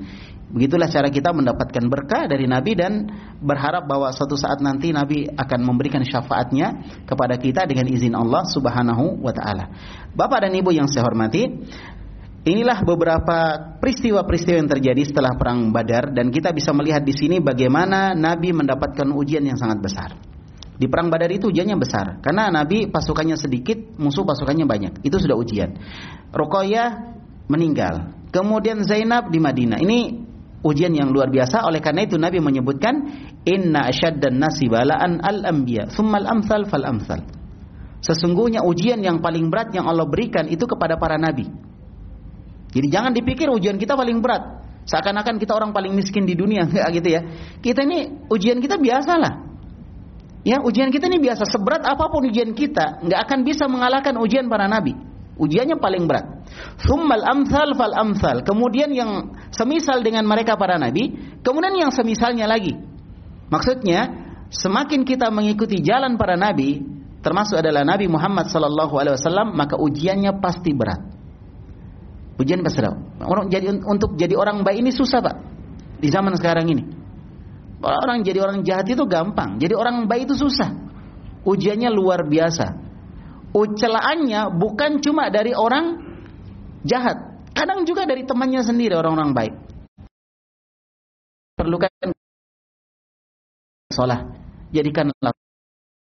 Begitulah 0.53 0.85
cara 0.85 1.09
kita 1.09 1.33
mendapatkan 1.33 1.81
berkah 1.89 2.29
dari 2.29 2.45
Nabi 2.45 2.77
dan 2.77 3.09
berharap 3.41 3.89
bahwa 3.89 4.13
suatu 4.13 4.37
saat 4.37 4.61
nanti 4.61 4.93
Nabi 4.93 5.25
akan 5.25 5.59
memberikan 5.65 6.05
syafaatnya 6.05 7.01
kepada 7.09 7.41
kita 7.41 7.65
dengan 7.65 7.89
izin 7.89 8.13
Allah 8.13 8.45
Subhanahu 8.45 9.17
wa 9.17 9.33
taala. 9.33 9.73
Bapak 10.13 10.45
dan 10.45 10.53
Ibu 10.53 10.69
yang 10.69 10.85
saya 10.85 11.09
hormati, 11.09 11.49
inilah 12.45 12.85
beberapa 12.85 13.37
peristiwa-peristiwa 13.81 14.61
yang 14.61 14.69
terjadi 14.69 15.01
setelah 15.09 15.33
perang 15.33 15.73
Badar 15.73 16.13
dan 16.13 16.29
kita 16.29 16.53
bisa 16.53 16.69
melihat 16.69 17.01
di 17.01 17.17
sini 17.17 17.41
bagaimana 17.41 18.13
Nabi 18.13 18.53
mendapatkan 18.53 19.09
ujian 19.09 19.41
yang 19.41 19.57
sangat 19.57 19.81
besar. 19.81 20.13
Di 20.77 20.85
perang 20.85 21.09
Badar 21.09 21.33
itu 21.33 21.49
ujiannya 21.49 21.81
besar 21.81 22.21
karena 22.21 22.53
Nabi 22.53 22.93
pasukannya 22.93 23.41
sedikit, 23.41 23.97
musuh 23.97 24.21
pasukannya 24.21 24.69
banyak. 24.69 24.93
Itu 25.01 25.17
sudah 25.17 25.33
ujian. 25.33 25.81
Ruqayyah 26.29 26.89
meninggal. 27.49 28.21
Kemudian 28.29 28.85
Zainab 28.85 29.33
di 29.33 29.41
Madinah. 29.41 29.81
Ini 29.81 29.99
ujian 30.63 30.95
yang 30.95 31.11
luar 31.11 31.29
biasa. 31.29 31.67
Oleh 31.67 31.83
karena 31.83 32.07
itu 32.07 32.15
Nabi 32.15 32.39
menyebutkan 32.39 32.95
inna 33.43 33.91
asyaddan 33.91 34.39
nasi 34.39 34.71
balaan 34.71 35.19
al 35.19 35.43
anbiya 35.43 35.91
thumma 35.91 36.23
al 36.23 36.39
amsal 36.39 36.65
fal 36.65 36.87
amsal 36.87 37.21
sesungguhnya 38.03 38.67
ujian 38.67 38.99
yang 38.99 39.23
paling 39.23 39.47
berat 39.47 39.71
yang 39.71 39.87
Allah 39.87 40.03
berikan 40.03 40.47
itu 40.51 40.67
kepada 40.67 40.99
para 40.99 41.15
nabi. 41.15 41.47
Jadi 42.73 42.87
jangan 42.91 43.15
dipikir 43.15 43.47
ujian 43.47 43.79
kita 43.79 43.95
paling 43.95 44.19
berat. 44.19 44.43
Seakan-akan 44.83 45.39
kita 45.39 45.55
orang 45.55 45.71
paling 45.71 45.95
miskin 45.95 46.27
di 46.27 46.35
dunia. 46.35 46.67
Gitu 46.95 47.07
ya. 47.07 47.21
Kita 47.63 47.87
ini 47.87 48.27
ujian 48.27 48.59
kita 48.59 48.75
biasalah 48.75 49.55
ya 50.43 50.59
ujian 50.59 50.91
kita 50.91 51.07
ini 51.07 51.23
biasa. 51.23 51.47
Seberat 51.47 51.87
apa 51.87 52.11
pun 52.11 52.27
ujian 52.27 52.51
kita 52.51 52.99
nggak 53.07 53.19
akan 53.23 53.39
bisa 53.47 53.65
mengalahkan 53.71 54.13
ujian 54.19 54.51
para 54.51 54.67
nabi. 54.67 54.93
Ujiannya 55.33 55.81
paling 55.81 56.05
berat. 56.05 56.45
Thummal 56.85 57.25
amthal 57.25 57.73
fal 57.73 57.95
amthal. 57.95 58.45
Kemudian 58.45 58.93
yang 58.93 59.33
semisal 59.53 60.01
dengan 60.01 60.25
mereka 60.25 60.57
para 60.57 60.81
nabi, 60.81 61.13
kemudian 61.45 61.77
yang 61.77 61.93
semisalnya 61.93 62.49
lagi. 62.49 62.73
Maksudnya, 63.53 64.09
semakin 64.49 65.05
kita 65.05 65.29
mengikuti 65.29 65.79
jalan 65.79 66.17
para 66.17 66.33
nabi, 66.33 66.81
termasuk 67.21 67.61
adalah 67.61 67.85
Nabi 67.85 68.09
Muhammad 68.09 68.49
sallallahu 68.49 68.97
alaihi 68.97 69.15
wasallam, 69.15 69.53
maka 69.53 69.77
ujiannya 69.77 70.41
pasti 70.41 70.73
berat. 70.73 71.01
Ujian 72.41 72.65
pasti. 72.65 72.81
Orang 73.21 73.47
jadi 73.53 73.69
untuk 73.85 74.17
jadi 74.17 74.33
orang 74.33 74.65
baik 74.65 74.81
ini 74.81 74.91
susah, 74.91 75.21
Pak. 75.21 75.35
Di 76.01 76.09
zaman 76.09 76.33
sekarang 76.33 76.65
ini. 76.67 76.83
Orang 77.83 78.23
jadi 78.23 78.39
orang 78.39 78.63
jahat 78.63 78.87
itu 78.87 79.03
gampang, 79.05 79.59
jadi 79.59 79.75
orang 79.75 80.07
baik 80.07 80.31
itu 80.31 80.35
susah. 80.39 80.71
Ujiannya 81.43 81.91
luar 81.91 82.23
biasa. 82.23 82.79
Ucelaannya 83.53 84.55
bukan 84.55 85.03
cuma 85.03 85.27
dari 85.27 85.51
orang 85.51 85.99
jahat. 86.87 87.32
Kadang 87.53 87.85
juga 87.85 88.09
dari 88.09 88.25
temannya 88.25 88.61
sendiri 88.65 88.97
orang-orang 88.97 89.31
baik. 89.31 89.53
Perlukan 91.53 91.89
sholat. 93.93 94.25
Jadikanlah 94.73 95.33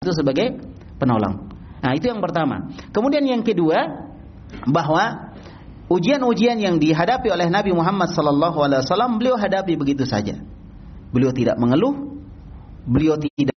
itu 0.00 0.12
sebagai 0.16 0.56
penolong. 0.96 1.52
Nah 1.84 1.92
itu 1.92 2.08
yang 2.08 2.24
pertama. 2.24 2.72
Kemudian 2.96 3.28
yang 3.28 3.44
kedua 3.44 4.08
bahwa 4.64 5.36
ujian-ujian 5.92 6.56
yang 6.56 6.80
dihadapi 6.80 7.28
oleh 7.28 7.52
Nabi 7.52 7.76
Muhammad 7.76 8.08
SAW 8.08 9.20
beliau 9.20 9.36
hadapi 9.36 9.76
begitu 9.76 10.08
saja. 10.08 10.40
Beliau 11.12 11.30
tidak 11.36 11.60
mengeluh, 11.60 12.24
beliau 12.88 13.20
tidak 13.20 13.54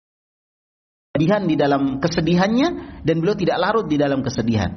kesedihan 1.15 1.43
di 1.47 1.55
dalam 1.55 2.03
kesedihannya 2.03 2.69
dan 3.07 3.15
beliau 3.23 3.37
tidak 3.39 3.57
larut 3.63 3.87
di 3.87 3.95
dalam 3.95 4.25
kesedihan 4.25 4.75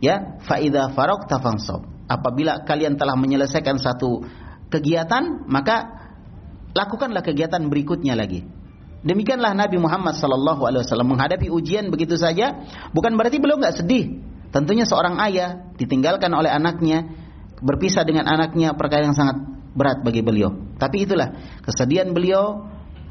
ya 0.00 0.40
faida 0.40 0.88
farok 0.94 1.28
tafansab 1.28 1.84
apabila 2.08 2.64
kalian 2.64 2.96
telah 2.96 3.14
menyelesaikan 3.14 3.76
satu 3.76 4.24
kegiatan 4.72 5.44
maka 5.44 6.08
lakukanlah 6.72 7.20
kegiatan 7.20 7.60
berikutnya 7.68 8.16
lagi 8.16 8.48
demikianlah 9.04 9.52
Nabi 9.52 9.76
Muhammad 9.78 10.16
wasallam 10.16 11.14
menghadapi 11.14 11.52
ujian 11.52 11.92
begitu 11.92 12.16
saja 12.16 12.64
bukan 12.90 13.14
berarti 13.14 13.38
beliau 13.38 13.60
nggak 13.60 13.84
sedih 13.84 14.24
tentunya 14.48 14.88
seorang 14.88 15.20
ayah 15.28 15.68
ditinggalkan 15.76 16.32
oleh 16.32 16.48
anaknya 16.48 17.04
berpisah 17.60 18.02
dengan 18.08 18.24
anaknya 18.26 18.72
perkara 18.72 19.04
yang 19.04 19.16
sangat 19.16 19.38
berat 19.76 20.00
bagi 20.00 20.24
beliau 20.24 20.56
tapi 20.80 21.04
itulah 21.04 21.60
kesedihan 21.62 22.10
beliau 22.10 22.66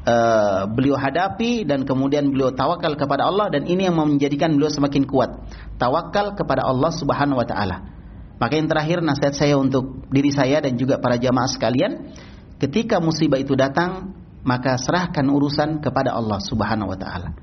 uh, 0.08 0.62
beliau 0.68 0.96
hadapi 0.96 1.68
dan 1.68 1.84
kemudian 1.84 2.32
beliau 2.32 2.50
tawakal 2.52 2.96
kepada 2.96 3.28
Allah 3.28 3.52
dan 3.52 3.68
ini 3.68 3.86
yang 3.88 3.96
menjadikan 3.96 4.56
beliau 4.56 4.72
semakin 4.72 5.04
kuat. 5.04 5.30
Tawakal 5.76 6.34
kepada 6.34 6.64
Allah 6.64 6.90
Subhanahu 6.92 7.38
wa 7.38 7.46
taala. 7.46 7.97
Maka 8.38 8.54
yang 8.54 8.70
terakhir 8.70 9.02
nasihat 9.02 9.34
saya 9.34 9.58
untuk 9.58 10.06
diri 10.14 10.30
saya 10.30 10.62
dan 10.62 10.78
juga 10.78 11.02
para 11.02 11.18
jamaah 11.18 11.50
sekalian, 11.50 12.14
ketika 12.62 13.02
musibah 13.02 13.42
itu 13.42 13.58
datang, 13.58 14.14
maka 14.46 14.78
serahkan 14.78 15.26
urusan 15.26 15.82
kepada 15.82 16.14
Allah 16.14 16.38
Subhanahu 16.38 16.94
wa 16.94 16.98
taala. 16.98 17.34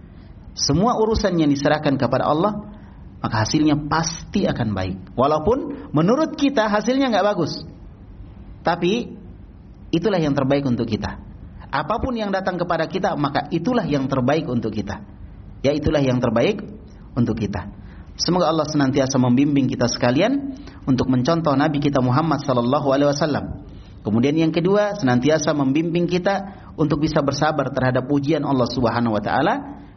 Semua 0.56 0.96
urusan 0.96 1.36
yang 1.36 1.52
diserahkan 1.52 2.00
kepada 2.00 2.32
Allah, 2.32 2.72
maka 3.20 3.44
hasilnya 3.44 3.92
pasti 3.92 4.48
akan 4.48 4.72
baik. 4.72 4.96
Walaupun 5.20 5.92
menurut 5.92 6.40
kita 6.40 6.72
hasilnya 6.72 7.12
nggak 7.12 7.28
bagus. 7.36 7.68
Tapi 8.64 9.12
itulah 9.92 10.18
yang 10.18 10.32
terbaik 10.32 10.64
untuk 10.64 10.88
kita. 10.88 11.20
Apa 11.76 12.00
pun 12.00 12.16
yang 12.16 12.32
datang 12.32 12.56
kepada 12.56 12.88
kita, 12.88 13.20
maka 13.20 13.52
itulah 13.52 13.84
yang 13.84 14.08
terbaik 14.08 14.48
untuk 14.48 14.72
kita. 14.72 15.04
Ya, 15.60 15.76
itulah 15.76 16.00
yang 16.00 16.24
terbaik 16.24 16.64
untuk 17.20 17.36
kita. 17.36 17.68
Semoga 18.16 18.48
Allah 18.48 18.64
senantiasa 18.64 19.20
membimbing 19.20 19.68
kita 19.68 19.92
sekalian 19.92 20.56
untuk 20.88 21.12
mencontoh 21.12 21.52
Nabi 21.52 21.84
kita 21.84 22.00
Muhammad 22.00 22.40
sallallahu 22.40 22.88
alaihi 22.96 23.12
wasallam. 23.12 23.68
Kemudian 24.08 24.40
yang 24.40 24.56
kedua, 24.56 24.96
senantiasa 24.96 25.52
membimbing 25.52 26.08
kita 26.08 26.64
untuk 26.80 27.04
bisa 27.04 27.20
bersabar 27.20 27.74
terhadap 27.76 28.08
ujian 28.08 28.46
Allah 28.48 28.70
Subhanahu 28.72 29.18
wa 29.18 29.24
taala 29.24 29.56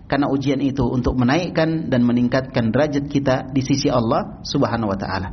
karena 0.09 0.26
ujian 0.33 0.59
itu 0.64 0.83
untuk 0.88 1.14
menaikkan 1.14 1.92
dan 1.92 2.02
meningkatkan 2.02 2.72
derajat 2.72 3.07
kita 3.07 3.52
di 3.52 3.61
sisi 3.62 3.92
Allah 3.92 4.40
Subhanahu 4.42 4.90
wa 4.90 4.98
taala. 4.98 5.28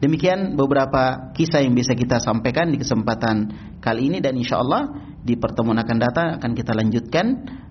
Demikian 0.00 0.56
beberapa 0.56 1.34
kisah 1.36 1.60
yang 1.60 1.76
bisa 1.76 1.92
kita 1.92 2.24
sampaikan 2.24 2.72
di 2.72 2.80
kesempatan 2.80 3.52
kali 3.84 4.08
ini 4.08 4.24
dan 4.24 4.32
insya 4.32 4.64
Allah 4.64 4.88
di 5.20 5.36
pertemuan 5.36 5.76
akan 5.76 5.96
datang 6.00 6.26
akan 6.40 6.56
kita 6.56 6.72
lanjutkan 6.72 7.26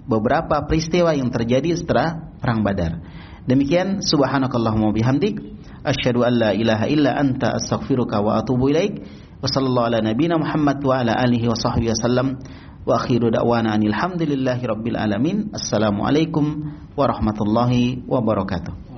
beberapa 0.05 0.61
peristiwa 0.69 1.17
yang 1.17 1.33
terjadi 1.33 1.73
setelah 1.73 2.37
perang 2.37 2.61
Badar. 2.61 3.01
Demikian 3.49 4.05
subhanakallahumma 4.05 4.93
bihamdik 4.93 5.41
asyhadu 5.81 6.21
an 6.21 6.33
la 6.37 6.49
ilaha 6.53 6.85
illa 6.85 7.17
anta 7.17 7.57
astaghfiruka 7.57 8.21
wa 8.21 8.37
atubu 8.37 8.69
ilaik. 8.69 9.01
Wassallallahu 9.41 9.89
ala 9.89 10.05
nabiyyina 10.05 10.37
Muhammad 10.37 10.77
wa 10.85 11.01
ala 11.01 11.17
alihi 11.17 11.49
wa 11.49 11.57
sahbihi 11.57 11.89
wasallam. 11.89 12.37
Wa 12.85 13.01
akhiru 13.01 13.33
da'wana 13.33 13.73
alhamdulillahi 13.73 14.63
rabbil 14.69 14.97
alamin. 15.01 15.49
Assalamualaikum 15.49 16.69
warahmatullahi 16.93 18.05
wabarakatuh. 18.05 18.88